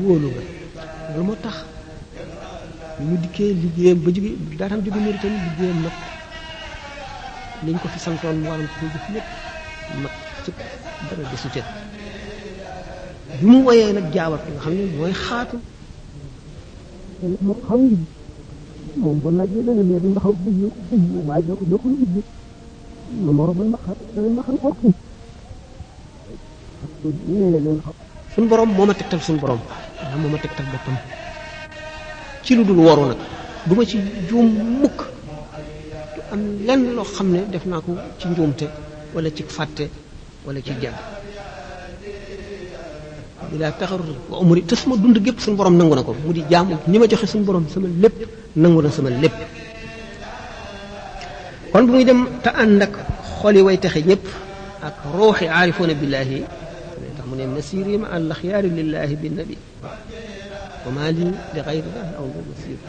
wóolu 0.04 0.28
nga 0.30 0.42
loolu 1.10 1.26
moo 1.28 1.36
tax 1.46 1.58
mu 3.02 3.16
dikkee 3.22 3.52
liggéeyam 3.62 4.00
ba 4.04 4.10
jóge 4.16 4.32
daatam 4.60 4.80
jóge 4.86 5.00
Mauritanie 5.02 5.40
liggéeyam 5.48 5.80
nag 7.64 7.76
ko 7.82 7.88
fi 7.94 8.00
santoon 8.00 8.38
waram 8.46 8.68
bi 13.40 13.46
mu 13.50 13.58
woyee 13.66 13.94
nag 13.94 14.06
jaawat 14.16 14.42
nga 14.52 14.60
xam 14.64 14.74
ne 14.78 14.84
mooy 14.98 15.14
xaatu 15.26 15.58
moom 17.44 17.58
xam 17.68 17.82
ko 19.22 19.30
ñoo 20.46 20.72
ko 21.58 21.90
ubbi 21.90 22.22
ma 23.26 23.32
morom 23.32 23.74
ma 23.74 23.78
suñu 28.36 28.48
borom 28.50 28.70
moo 28.76 28.86
ma 28.86 28.94
tegtal 29.00 29.20
suñu 29.22 29.40
borom 29.42 29.60
moo 30.22 30.30
ma 30.30 30.38
tegtal 30.44 30.66
boppam 30.72 30.96
ci 32.44 32.56
lu 32.56 32.64
dul 32.68 32.80
woru 32.88 33.04
nag 33.10 33.20
du 33.68 33.74
ma 33.76 33.84
ci 33.86 33.98
juum 34.28 34.48
mukk 34.82 34.98
du 35.26 36.20
am 36.34 36.42
lenn 36.68 36.82
loo 36.96 37.04
xam 37.16 37.28
ne 37.34 37.40
def 37.52 37.64
naa 37.72 37.80
ko 37.86 37.92
ci 38.20 38.26
njuumte 38.28 38.66
wala 39.16 39.30
ci 39.36 39.44
fàtte 39.56 39.90
wala 40.46 40.60
ci 40.66 40.74
jàgg 40.82 40.98
ilaa 43.56 43.72
taxarul 43.80 44.14
wa 44.32 44.38
umri 44.44 44.62
te 44.66 44.76
suma 44.76 44.96
dund 44.98 45.18
gépp 45.26 45.40
suñu 45.40 45.56
borom 45.58 45.76
nangu 45.78 45.96
na 45.96 46.02
ko 46.04 46.14
mu 46.24 46.32
di 46.34 46.44
jaamu 46.52 46.76
ñi 46.92 46.98
ma 47.00 47.06
joxe 47.08 47.28
suñu 47.28 47.44
borom 47.46 47.66
sama 47.70 47.88
lépp 48.04 48.16
nangu 48.56 48.82
na 48.82 48.90
sama 48.92 49.10
lépp 49.10 49.36
kon 51.72 51.84
bu 51.86 51.92
muy 51.94 52.04
dem 52.04 52.28
te 52.44 52.50
ànd 52.50 52.82
ak 52.82 52.94
xol 53.40 53.56
yi 53.56 53.62
way 53.62 53.78
texe 53.80 54.00
ñëpp 54.10 54.26
ak 54.82 54.96
ruuxi 55.16 55.46
aarifoona 55.48 55.94
billaahi 55.94 56.40
tax 57.16 57.26
mu 57.30 57.36
ne 57.38 57.46
masiri 57.46 57.98
ma 57.98 58.08
al 58.10 58.30
axyaari 58.32 58.70
lillaahi 58.70 59.16
bi 59.22 59.30
nabi 59.30 59.56
wa 60.86 60.92
maa 60.92 61.10
lii 61.16 61.32
li 61.54 61.60
aw 62.20 62.26
nasir 62.50 62.80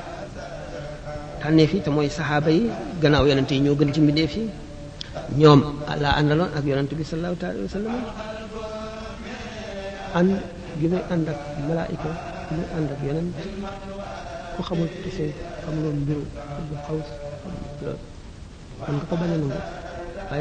tànnee 1.41 1.67
fi 1.71 1.77
te 1.85 1.91
mooy 1.95 2.09
saxaaba 2.17 2.51
yi 2.57 2.65
ganaaw 3.03 3.25
yonent 3.31 3.51
yi 3.53 3.61
ñoo 3.65 3.77
gën 3.79 3.91
ci 3.95 4.01
mbindeef 4.01 4.33
yi 4.39 4.45
ñoom 5.41 5.61
laa 6.03 6.15
àndaloon 6.21 6.51
ak 6.57 6.65
yonent 6.71 6.91
bi 6.99 7.05
sallallahu 7.05 7.37
taala 7.43 7.59
wa 7.65 7.69
sallam 7.75 7.97
ànd 10.19 10.33
gi 10.79 10.87
muy 10.91 11.03
ànd 11.13 11.27
ak 11.33 11.39
malaayika 11.69 12.11
muy 12.55 12.65
ku 14.55 14.63
xamul 14.69 14.91
kese 15.05 15.25
xamuloo 15.65 15.93
mbiru 16.01 16.25
nga 18.93 19.03
ko 19.11 19.15
bañ 19.21 19.33
a 20.31 20.35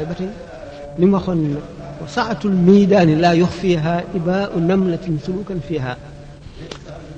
li 0.98 1.06
mu 1.06 1.16
waxoon 1.16 1.40
nag 1.54 1.64
wa 2.00 2.06
saatul 2.16 2.54
miidaani 2.66 3.14
laa 3.22 3.34
yux 3.40 3.52
fiiha 3.60 3.94
ibaa 4.18 4.44
namlatin 4.70 5.14
sulukan 5.24 5.60
fiiha 5.68 5.92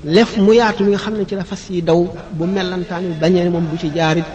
lef 0.04 0.36
mu 0.36 0.52
yaatu 0.52 0.84
mi 0.84 0.92
nga 0.92 0.98
xam 1.00 1.14
ne 1.16 1.24
ci 1.24 1.34
la 1.36 1.44
fas 1.44 1.64
yi 1.70 1.80
daw 1.80 2.04
bu 2.04 2.44
mellentaan 2.44 3.16
mellantaani 3.16 3.20
bañee 3.20 3.48
moom 3.48 3.64
bu 3.66 3.76
ci 3.78 3.88
jaarit 3.94 4.26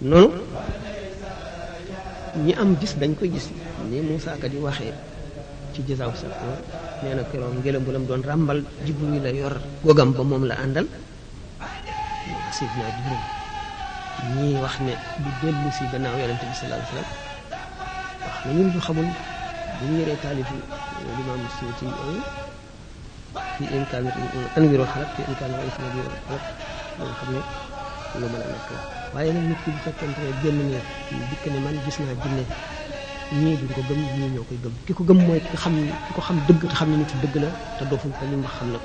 noonu 0.00 0.32
ñi 2.44 2.52
am 2.54 2.70
gis 2.80 2.94
dañ 2.96 3.12
koy 3.18 3.28
gis 3.28 3.48
ni 3.90 4.00
Moussa 4.00 4.36
ka 4.40 4.48
di 4.48 4.56
waxee 4.56 4.94
ci 5.74 5.82
gisaw 5.86 6.12
sa 6.16 6.28
nee 7.02 7.14
na 7.14 7.22
keroog 7.28 7.52
ngelaw 7.60 7.80
bu 7.84 7.90
la 7.92 7.98
mu 7.98 8.06
doon 8.08 8.22
ràmbal 8.24 8.58
Jibril 8.84 9.20
la 9.22 9.30
yor 9.30 9.60
gogam 9.84 10.10
ba 10.16 10.22
moom 10.24 10.44
la 10.48 10.56
àndal 10.64 10.86
Seydina 12.56 12.88
ñii 14.40 14.56
wax 14.64 14.80
ne 14.80 14.94
du 15.22 15.30
dellu 15.44 15.68
si 15.76 15.84
gannaaw 15.92 16.16
yonente 16.16 16.46
bi 16.48 16.54
sallallahu 16.56 16.88
alayhi 16.96 17.25
mais 18.46 18.54
ñun 18.54 18.70
ñu 18.74 18.80
xamul 18.86 19.08
bu 19.76 19.82
ñu 19.90 19.98
yoree 20.00 20.18
taalifu 20.22 20.54
limaam 21.16 21.40
suuti 21.58 21.84
yooyu 21.86 22.22
fi 23.56 23.64
inkaamir 23.76 24.14
anwiro 24.56 24.84
xalab 24.92 25.08
fi 25.16 25.20
inkaamir 25.30 25.62
isnadi 25.70 25.98
xalab 26.06 26.40
nga 27.06 27.14
xam 27.18 27.28
ne 27.32 27.38
lu 28.20 28.26
mën 28.32 28.40
a 28.44 28.48
nekk 28.54 28.70
la 28.74 28.78
waaye 29.14 29.30
nag 29.36 29.44
nit 29.50 29.60
ki 29.64 29.70
bu 29.74 29.78
fekkente 29.86 30.20
ne 30.26 30.32
génn 30.42 30.60
ne 30.70 30.80
dikk 31.30 31.44
ne 31.54 31.58
man 31.64 31.76
gis 31.84 31.96
naa 32.06 32.14
jinne 32.22 32.42
ñii 33.40 33.56
duñ 33.58 33.70
ko 33.76 33.82
gëm 33.88 34.00
ñii 34.20 34.30
ñoo 34.34 34.46
koy 34.48 34.58
gëm 34.64 34.74
ki 34.86 34.92
ko 34.96 35.02
gëm 35.08 35.18
mooy 35.26 35.40
ki 35.42 35.48
nga 35.52 35.58
xam 35.62 35.74
ki 36.04 36.10
ko 36.16 36.20
xam 36.26 36.36
dëgg 36.46 36.62
te 36.70 36.76
xam 36.80 36.88
ne 36.90 36.96
nit 37.02 37.12
dëgg 37.22 37.34
la 37.44 37.50
te 37.78 37.82
doofu 37.90 38.08
ko 38.18 38.22
li 38.30 38.36
mu 38.42 38.48
xam 38.56 38.68
na 38.72 38.78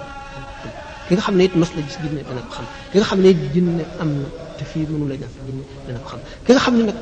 ko 0.62 0.70
ki 1.08 1.12
nga 1.14 1.24
xam 1.26 1.36
ne 1.38 1.44
it 1.48 1.54
mas 1.62 1.72
la 1.76 1.82
gis 1.88 1.98
jinne 2.02 2.22
dana 2.30 2.42
ko 2.48 2.52
xam 2.58 2.66
ki 2.92 2.96
nga 3.00 3.08
xam 3.10 3.20
ne 3.26 3.30
jinne 3.54 3.84
am 4.02 4.10
na 4.22 4.28
te 4.58 4.64
fii 4.70 4.84
mënu 4.92 5.06
la 5.12 5.16
ñàkk 5.22 5.36
jinne 5.48 5.64
dana 5.88 6.00
ko 6.04 6.08
xam 6.12 6.20
ki 6.46 6.52
nga 6.54 6.62
xam 6.66 6.76
ne 6.80 6.84
nag 6.90 6.98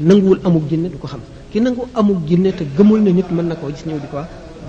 nangul 0.00 0.38
amuk 0.44 0.64
jinne 0.68 0.88
du 0.92 0.98
ko 0.98 1.06
xam 1.08 1.22
ki 1.50 1.60
nangu 1.60 1.88
amuk 1.94 2.24
jinne 2.28 2.52
te 2.52 2.64
gemul 2.76 3.00
na 3.00 3.10
nit 3.10 3.28
man 3.30 3.48
nako 3.48 3.70
gis 3.72 3.84
ñew 3.86 3.98
di 3.98 4.08
ko 4.12 4.20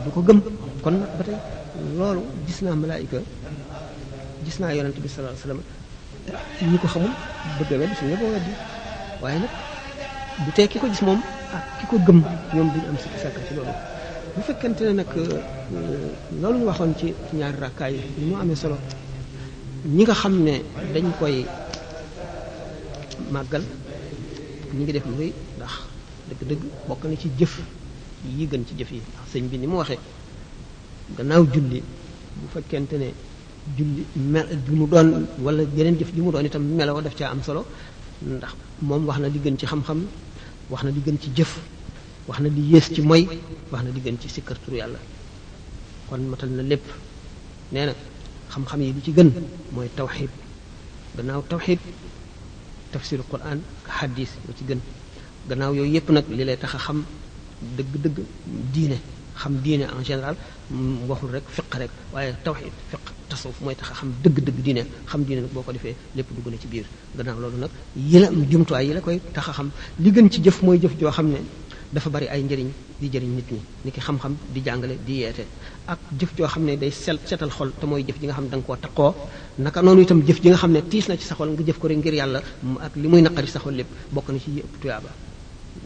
du 0.03 0.09
ko 0.11 0.21
gëm 0.21 0.39
kon 0.81 0.99
nag 1.03 1.11
ba 1.17 1.23
tey 1.23 1.35
gis 2.45 2.61
na 2.63 2.75
malaika 2.75 3.19
gis 4.45 4.57
na 4.59 4.71
yaronte 4.71 4.99
bi 5.03 5.09
alayhi 5.17 5.35
wasallam 5.35 5.59
ñi 6.71 6.77
ko 6.79 6.87
xamul 6.87 7.11
bëgg 7.59 7.71
wedd 7.79 7.91
ah, 7.91 7.95
ci 7.97 8.03
ñepp 8.05 8.21
weddi 8.23 8.53
waye 9.21 9.37
nak 9.43 9.53
bu 10.45 10.49
te 10.55 10.61
kiko 10.71 10.87
gis 10.87 11.01
mom 11.03 11.21
ak 11.51 11.63
kiko 11.83 11.95
gem 12.05 12.19
ñom 12.55 12.67
duñ 12.71 12.83
am 12.87 12.97
ci 12.97 13.07
sakka 13.21 13.39
ci 13.47 13.53
lolu 13.57 13.73
bu 14.35 14.39
fekkante 14.47 14.81
ne 14.87 14.91
nag 15.03 15.07
euh, 15.17 16.11
ñu 16.31 16.63
waxon 16.65 16.91
ci 16.95 17.13
ñaar 17.35 17.55
rakkay 17.59 17.99
ñu 18.19 18.55
solo 18.55 18.77
ñi 19.85 20.03
nga 20.03 20.13
xamne 20.13 20.55
dañ 20.93 21.07
koy 21.19 21.45
magal 23.31 23.63
ñu 24.75 24.83
ngi 24.83 24.91
def 24.91 25.05
lu 25.07 25.15
rëy 25.17 25.31
ndax 25.57 25.73
dëgg-dëgg 26.27 26.61
bokk 26.87 27.03
na 27.07 27.15
ci 27.17 27.29
jëf 27.39 27.53
yi 28.37 28.45
gën 28.47 28.63
ci 28.67 28.73
jëf 28.77 28.91
yi 28.91 28.99
sëñ 29.31 29.47
bi 29.47 29.57
ni 29.57 29.67
mu 29.67 29.77
waxee 29.77 29.97
gannaaw 31.15 31.45
julli 31.53 31.79
bu 32.35 32.45
fekkente 32.53 32.97
ne 32.97 33.13
julli 33.75 34.03
doon 34.67 35.27
wala 35.39 35.63
yeneen 35.75 35.95
jëf 35.97 36.11
ji 36.13 36.19
mu 36.21 36.31
doon 36.31 36.43
itam 36.45 36.63
meloo 36.67 37.01
daf 37.01 37.15
caa 37.15 37.29
am 37.31 37.41
solo 37.43 37.63
ndax 38.27 38.53
moom 38.81 39.05
wax 39.07 39.19
na 39.19 39.27
li 39.27 39.39
gën 39.39 39.55
ci 39.57 39.65
xam 39.65 39.79
wax 40.69 40.83
na 40.83 40.89
li 40.89 40.99
gën 41.05 41.17
ci 41.21 41.29
jëf 41.33 41.59
wax 42.27 42.39
na 42.41 42.49
li 42.49 42.61
yées 42.71 42.91
ci 42.93 43.01
moy 43.01 43.23
na 43.71 43.83
li 43.95 44.17
ci 44.19 44.27
sikkar 44.29 44.57
kon 46.09 46.21
matal 46.29 46.49
na 46.49 46.61
lépp 46.61 46.85
nee 47.71 47.85
na 47.85 47.93
xam-xam 48.51 48.81
yi 48.81 48.93
di 48.93 49.01
ci 49.01 49.11
gën 49.13 49.29
mooy 49.71 49.87
tawxid 49.95 50.29
gannaaw 51.15 51.41
tawxid 51.47 51.79
tafsiru 52.93 53.23
quran 53.31 53.57
ak 53.67 53.89
xadis 53.99 54.31
yoo 54.45 54.53
ci 54.57 54.63
gën 54.69 54.79
gannaaw 55.49 55.71
yooyu 55.77 55.91
yépp 55.95 56.09
nag 56.15 56.25
li 56.37 56.43
lay 56.49 56.57
tax 56.63 56.71
a 56.77 56.79
xam 56.85 56.97
dëgg-dëgg 57.77 58.17
diine 58.73 58.97
xam 59.41 59.53
diine 59.63 59.85
en 59.97 60.03
général 60.09 60.35
mm, 60.71 60.95
waxul 61.09 61.29
rek 61.35 61.45
fiq 61.55 61.69
rek 61.81 61.91
waaye 62.13 62.31
tawxid 62.45 62.73
fiq 62.91 63.03
tasawuf 63.29 63.57
mooy 63.63 63.75
tax 63.79 63.89
a 63.93 63.93
xam 63.99 64.09
dëgg-dëgg 64.23 64.57
diine 64.65 64.83
xam 65.11 65.21
diine 65.27 65.41
nag 65.43 65.51
boo 65.55 65.63
ko 65.67 65.71
defee 65.75 65.95
lépp 66.15 66.29
dugg 66.35 66.47
na 66.51 66.57
ci 66.61 66.67
biir 66.73 66.85
gannaaw 67.17 67.37
loolu 67.43 67.57
nag 67.63 67.71
yi 68.11 68.17
la 68.21 68.27
jumtuwaay 68.51 68.85
yi 68.89 68.93
la 68.97 69.01
koy 69.05 69.17
tax 69.35 69.45
a 69.51 69.53
xam 69.57 69.69
li 70.03 70.09
gën 70.13 70.27
ci 70.33 70.39
jëf 70.43 70.57
mooy 70.65 70.77
jëf 70.83 70.93
joo 70.99 71.11
xam 71.17 71.27
ne 71.33 71.39
dafa 71.93 72.09
bari 72.09 72.27
ay 72.27 72.43
njëriñ 72.43 72.69
di 72.99 73.07
jëriñ 73.07 73.31
nit 73.35 73.51
ñi 73.51 73.61
ni 73.85 73.91
ki 73.91 73.99
xam-xam 74.01 74.35
di 74.51 74.61
jàngale 74.61 74.97
di 75.05 75.17
yeete 75.23 75.45
ak 75.85 75.97
jëf 76.19 76.31
joo 76.35 76.47
xam 76.47 76.63
ne 76.65 76.75
day 76.77 76.91
sel 76.91 77.17
setal 77.23 77.49
xol 77.49 77.71
te 77.79 77.85
mooy 77.85 78.03
jëf 78.05 78.19
ji 78.19 78.25
nga 78.27 78.33
xam 78.35 78.45
ne 78.45 78.49
da 78.51 78.57
nga 78.57 78.65
koo 78.65 78.75
taqoo 78.75 79.11
naka 79.57 79.81
noonu 79.81 80.01
itam 80.01 80.19
jëf 80.21 80.39
ji 80.41 80.49
nga 80.49 80.57
xam 80.59 80.71
ne 80.71 80.83
tiis 80.87 81.07
na 81.07 81.15
ci 81.15 81.23
sa 81.23 81.35
xol 81.35 81.49
nga 81.55 81.63
jëf 81.63 81.79
ko 81.79 81.87
rek 81.87 81.97
ngir 81.97 82.13
yàlla 82.13 82.41
ak 82.79 82.93
li 82.95 83.07
muy 83.07 83.21
naqari 83.21 83.47
sa 83.47 83.59
xol 83.59 83.73
lépp 83.75 83.87
bokk 84.11 84.29
na 84.31 84.39
ci 84.39 84.49
ëpp 84.59 84.81
tuyaaba 84.81 85.09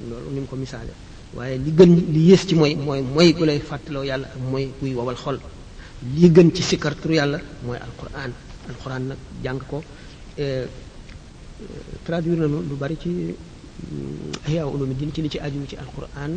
loolu 0.10 0.30
ni 0.34 0.40
mu 0.40 0.48
ko 0.48 0.56
misaale 0.56 0.92
waaye 1.38 1.58
li 1.60 1.72
gën 1.72 1.92
li 2.14 2.22
yées 2.30 2.46
ci 2.48 2.56
mooy 2.56 2.74
mooy 2.76 3.02
mooy 3.04 3.34
ku 3.34 3.46
fàttaloo 3.70 4.04
yàlla 4.04 4.28
mooy 4.50 4.74
kuy 4.80 4.94
wowal 4.96 5.16
xol 5.16 5.38
li 6.16 6.30
gën 6.32 6.50
ci 6.56 6.64
sikkar 6.64 6.96
turu 6.98 7.14
yàlla 7.14 7.40
mooy 7.64 7.78
alquran 7.78 8.34
alquran 8.70 9.04
nag 9.14 9.18
jàng 9.44 9.62
ko 9.70 9.84
eh, 10.36 10.66
eh, 10.66 10.68
traduire 12.04 12.48
lu 12.48 12.76
bari 12.80 12.98
ci 13.00 13.10
ihya 14.48 14.64
ulumuddin 14.74 15.10
ci 15.16 15.20
li 15.24 15.30
ci 15.34 15.40
aju 15.48 15.60
ci 15.70 15.76
alquran 15.84 16.32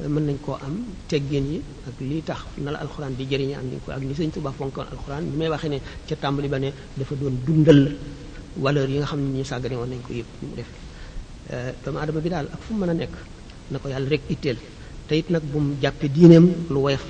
eh, 0.00 0.08
mën 0.12 0.24
nañ 0.28 0.38
koo 0.44 0.56
am 0.66 0.74
teggin 1.10 1.44
yi 1.52 1.58
ak 1.88 1.96
li 2.08 2.16
tax 2.28 2.40
na 2.62 2.68
la 2.74 2.78
alquran 2.84 3.12
di 3.18 3.24
jëriñ 3.30 3.50
am 3.60 3.66
nañ 3.72 3.80
ko 3.84 3.90
ak 3.96 4.02
ni 4.08 4.14
sëñ 4.18 4.30
tuba 4.34 4.50
fonkoon 4.58 4.86
alquran 4.94 5.22
ni 5.30 5.36
may 5.40 5.48
waxee 5.52 5.68
ne 5.74 5.78
ca 6.08 6.14
tàmbali 6.22 6.48
ba 6.54 6.58
ne 6.64 6.68
dafa 6.98 7.14
doon 7.20 7.34
dundal 7.46 7.80
valeur 8.64 8.88
yi 8.92 8.96
nga 9.00 9.06
xam 9.10 9.20
ne 9.24 9.28
ñu 9.38 9.44
sàggane 9.50 9.74
woon 9.80 9.90
nañ 9.92 10.00
ko 10.06 10.12
yëpp 10.18 10.30
mu 10.44 10.52
def 10.58 10.70
eh, 11.52 11.70
doomu 11.82 11.98
adama 12.02 12.20
bi 12.24 12.30
daal 12.34 12.46
ak 12.54 12.60
fu 12.64 12.70
mën 12.80 12.90
a 12.92 12.94
nekk 13.02 13.14
na 13.70 13.76
rek 14.12 14.22
itel 14.34 14.56
te 15.08 15.12
it 15.20 15.26
nag 15.34 15.42
bu 15.50 15.58
mu 15.66 15.70
jàppe 15.82 16.06
diineem 16.14 16.46
lu 16.72 16.78
woyof 16.84 17.04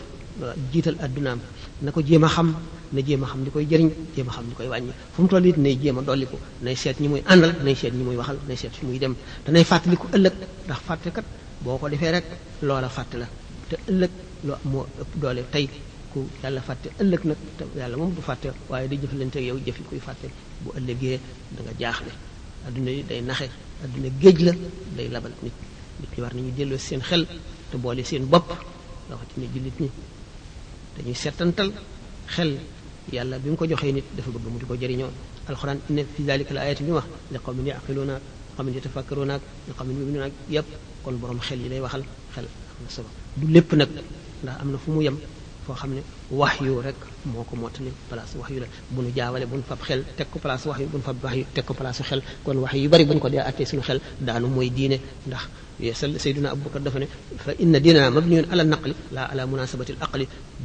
jiital 0.73 0.97
addunaam 1.05 1.41
na 1.85 1.91
ko 1.95 2.01
xam 2.09 2.49
na 2.93 3.01
jéem 3.03 3.23
a 3.25 3.27
xam 3.29 3.45
li 3.45 3.51
koy 3.51 3.65
jëriñ 3.71 3.91
jéem 4.17 4.29
a 4.29 4.33
xam 4.33 4.45
li 4.49 4.55
koy 4.55 4.69
wàññi 4.69 4.93
fu 5.13 5.23
mu 5.23 5.29
toll 5.29 5.45
yi 5.47 5.53
nay 5.57 5.79
jéem 5.83 5.99
a 5.99 6.03
dolli 6.03 6.27
ko 6.27 6.39
nay 6.63 6.77
seet 6.77 6.97
ñi 7.01 7.09
muy 7.09 7.23
àndal 7.27 7.53
nay 7.65 7.75
seet 7.75 7.93
ñi 7.95 8.05
muy 8.05 8.17
waxal 8.17 8.37
nay 8.49 8.57
seet 8.57 8.73
fi 8.79 8.87
muy 8.87 8.99
dem 8.99 9.15
te 9.45 9.51
nay 9.53 9.65
fàttaliku 9.65 10.07
ëllëg 10.17 10.33
ndax 10.67 10.81
kat 11.17 11.25
boo 11.65 11.79
ko 11.79 11.89
defee 11.89 12.13
rek 12.13 12.25
loola 12.63 12.89
fàtte 12.89 13.17
la 13.19 13.27
te 13.69 13.77
ëllëg 13.91 14.11
loo 14.47 14.59
moo 14.71 14.87
ëpp 15.03 15.11
doole 15.23 15.43
tey 15.53 15.67
ku 16.13 16.19
yàlla 16.43 16.61
fàtte 16.61 16.89
ëllëg 17.03 17.23
nag 17.29 17.39
te 17.59 17.65
yàlla 17.81 17.97
moom 17.97 18.11
du 18.17 18.21
fàtte 18.23 18.49
waaye 18.69 18.89
day 18.89 18.99
te 19.35 19.39
yow 19.49 19.59
jëf 19.67 19.77
yi 19.81 19.85
koy 19.91 19.99
fàtte 20.09 20.27
bu 20.63 20.71
ëllëgee 20.79 21.19
da 21.57 21.61
nga 21.65 21.73
jaaxle 21.81 22.13
adduna 22.67 22.91
yi 22.97 23.03
day 23.09 23.21
naxe 23.23 23.47
adduna 23.85 24.09
géej 24.23 24.39
la 24.47 24.53
day 24.97 25.09
labal 25.15 25.33
nit 25.45 25.55
nit 26.01 26.11
ñi 26.15 26.21
war 26.23 26.35
nañu 26.35 26.53
delloo 26.57 26.79
seen 26.79 27.01
xel 27.09 27.23
te 27.71 27.77
boole 27.83 28.03
seen 28.05 28.25
bopp 28.33 28.47
rawatina 29.09 29.47
jullit 29.55 29.77
ñi 29.83 29.91
xel 32.33 32.51
yàlla 33.17 33.37
bi 33.43 33.51
mu 33.51 33.57
ko 33.57 33.67
joxee 33.71 33.93
nit 33.93 34.05
dafa 34.17 34.31
bëgg 34.35 34.47
mu 34.53 34.59
di 34.61 34.67
ko 34.71 34.75
jëriñoo 34.83 35.11
alquran 35.51 35.79
inna 35.91 36.03
fi 36.15 36.23
dalika 36.29 36.53
la 36.57 36.61
ayati 36.67 36.83
bi 36.85 36.91
mu 36.91 36.97
wax 36.99 37.09
li 37.33 37.39
qawmin 37.45 37.67
yaqiluuna 37.71 38.15
qawmin 38.57 38.75
yatafakkaruuna 38.77 39.35
qawmin 39.79 39.97
yuminuuna 40.01 40.29
yépp 40.55 40.69
kon 41.05 41.15
borom 41.21 41.39
xel 41.49 41.61
yi 41.65 41.69
lay 41.73 41.81
waxal 41.85 42.03
xel 42.35 42.47
am 42.77 42.81
na 42.85 42.91
solo 42.97 43.09
du 43.39 43.47
lépp 43.55 43.71
nag 43.81 43.89
ndax 44.43 44.57
am 44.63 44.69
na 44.73 44.77
fu 44.83 44.91
mu 44.95 45.01
yem 45.07 45.17
foo 45.67 45.75
xam 45.81 45.91
ne 45.97 46.03
wax 46.41 46.55
yu 46.67 46.75
rek 46.87 46.97
moo 47.31 47.45
ko 47.49 47.55
mottali 47.61 47.91
place 48.09 48.35
wax 48.41 48.49
yu 48.55 48.61
la 48.65 48.69
bu 48.93 49.01
nu 49.05 49.11
jaawale 49.17 49.45
bu 49.51 49.55
nu 49.59 49.63
fab 49.71 49.81
xel 49.89 50.01
teg 50.17 50.27
ko 50.33 50.39
place 50.45 50.65
wax 50.69 50.79
yu 50.83 50.87
bu 50.93 50.97
nu 51.01 51.05
fab 51.09 51.17
wax 51.25 51.35
yu 51.39 51.45
teg 51.55 51.65
ko 51.69 51.73
place 51.81 52.03
xel 52.09 52.21
kon 52.45 52.57
wax 52.65 52.73
yu 52.83 52.89
bari 52.93 53.05
bu 53.09 53.13
nu 53.17 53.21
ko 53.25 53.29
dee 53.33 53.39
attee 53.51 53.67
suñu 53.71 53.83
xel 53.89 54.01
daanu 54.27 54.47
mooy 54.55 54.71
diine 54.77 54.97
ndax 55.29 55.43
سيدنا 56.25 56.49
ابو 56.55 56.61
بكر 56.69 56.81
دفن 56.87 57.03
فان 57.47 57.73
ديننا 57.87 58.05
مبني 58.17 58.37
على 58.53 58.63
النقل 58.67 58.93
لا 59.17 59.23
على 59.31 59.43
مناسبه 59.53 59.87
الاقل 59.95 60.21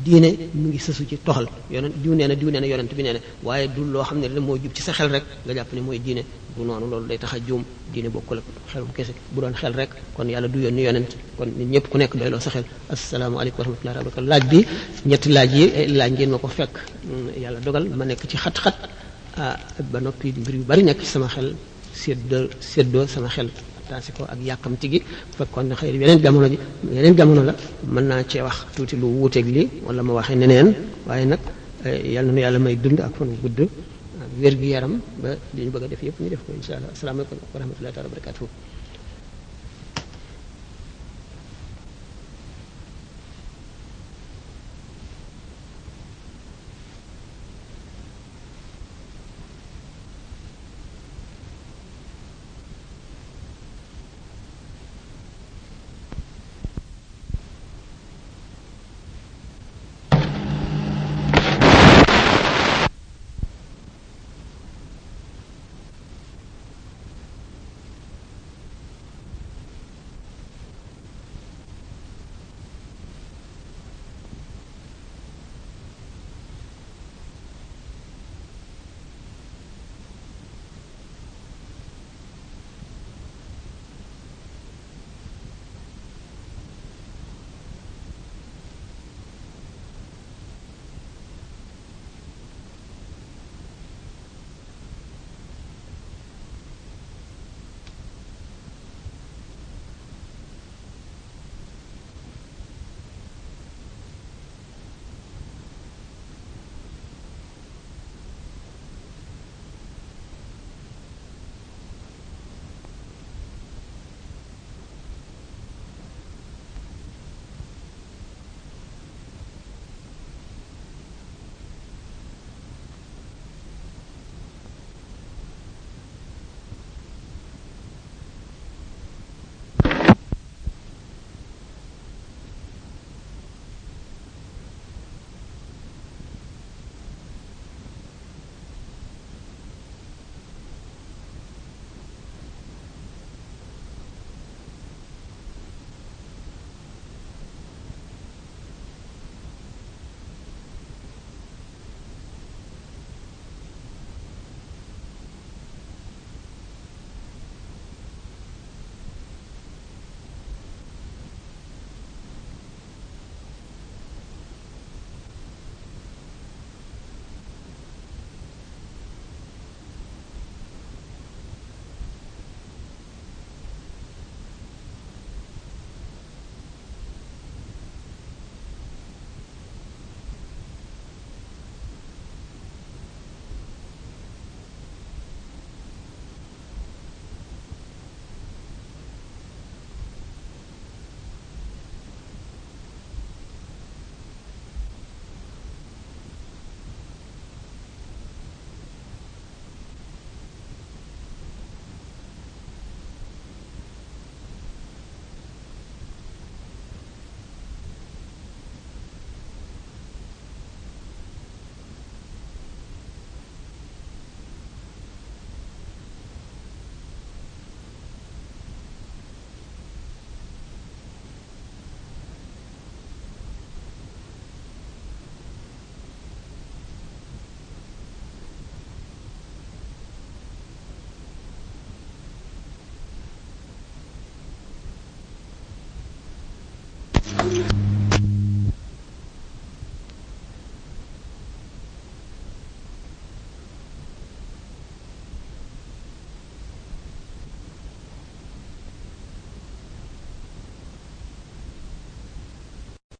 دين 0.09 0.23
من 0.61 0.69
سسو 0.85 1.03
سي 1.09 1.15
توخال 1.27 1.45
يونان 1.73 1.91
ديونينا 2.03 2.33
ديونينا 2.41 2.65
يونت 2.71 2.91
بي 2.97 3.03
نينا 3.05 3.19
واي 3.47 3.63
دول 3.75 3.87
لو 3.93 4.03
خامني 4.07 4.39
مو 4.47 4.53
جيب 4.61 4.71
سي 4.85 4.91
خيل 4.97 5.09
رك 5.15 5.23
لا 5.47 5.51
جاب 5.57 5.67
ني 5.75 5.81
موي 5.85 5.97
دين 6.05 6.19
بو 6.55 6.61
نونو 6.67 6.85
لول 6.91 7.03
داي 7.09 7.17
تاخا 7.23 7.37
جوم 7.47 7.61
دين 7.93 8.05
بوكو 8.15 8.33
لك 8.37 8.43
خيل 8.71 8.81
بو 8.87 8.93
كيسك 8.97 9.15
بو 9.33 9.39
دون 9.43 9.53
خيل 9.61 9.73
رك 9.79 9.89
كون 10.15 10.27
يالا 10.33 10.47
دو 10.53 10.57
يوني 10.65 10.81
يونت 10.87 11.11
كون 11.37 11.47
نيت 11.57 11.71
نيب 11.73 11.85
كو 11.91 11.95
نيك 12.01 12.11
دايلو 12.21 12.39
سخيل 12.47 12.65
السلام 12.97 13.33
عليكم 13.39 13.57
ورحمه 13.61 13.77
الله 13.81 13.91
وبركاته 13.99 14.21
لاج 14.33 14.43
بي 14.51 14.59
نيت 15.09 15.23
لاج 15.37 15.51
يي 15.59 15.65
لا 15.99 16.05
نجين 16.11 16.29
مكو 16.35 16.47
فك 16.57 16.73
يالا 17.43 17.59
دوغال 17.65 17.83
ما 17.99 18.05
نيك 18.09 18.19
سي 18.31 18.37
خات 18.43 18.57
خات 18.63 18.77
ا 19.43 19.43
با 19.91 19.99
نوبي 20.05 20.29
مبير 20.41 20.55
يو 20.59 20.63
بري 20.69 20.81
نيك 20.89 20.99
سما 21.13 21.27
خيل 21.35 21.47
سيدو 22.01 22.41
سيدو 22.71 23.01
سما 23.15 23.29
خيل 23.37 23.49
remplacer 23.89 24.13
ko 24.15 24.23
ak 24.31 24.39
yàqamti 24.49 24.87
gi 24.93 24.99
fekkoon 25.37 25.65
na 25.69 25.75
xëy 25.79 25.89
yeneen 25.93 26.19
jamono 26.23 26.47
ji 26.51 26.57
yeneen 26.95 27.15
jamono 27.19 27.41
la 27.49 27.53
mën 27.93 28.05
naa 28.09 28.21
cee 28.31 28.43
wax 28.45 28.57
tuuti 28.75 28.95
lu 29.01 29.07
wuuteeg 29.17 29.47
li 29.55 29.63
wala 29.85 30.01
ma 30.07 30.13
waxee 30.17 30.37
neneen 30.41 30.67
waaye 31.07 31.25
nag 31.31 31.41
eh, 31.89 31.97
yal 32.13 32.25
na 32.27 32.31
nu 32.35 32.39
yàlla 32.45 32.59
may 32.65 32.75
dund 32.83 32.99
ak 33.07 33.11
fan 33.17 33.29
gudd 33.41 33.59
ak 34.25 34.31
wér-gu-yaram 34.41 34.93
ba 35.21 35.29
li 35.55 35.59
ñu 35.65 35.71
bëgg 35.73 35.85
a 35.85 35.87
def 35.91 36.01
yëpp 36.05 36.17
ñu 36.21 36.29
def 36.33 36.41
ko 36.45 36.49
incha 36.57 36.73
allah 36.77 36.91
asalaamaaleykum 36.95 37.37
wa 37.51 37.57
rahmatullahi 37.61 37.93
taala 37.95 38.07
wa 38.09 38.13
barakatuhu 38.15 38.47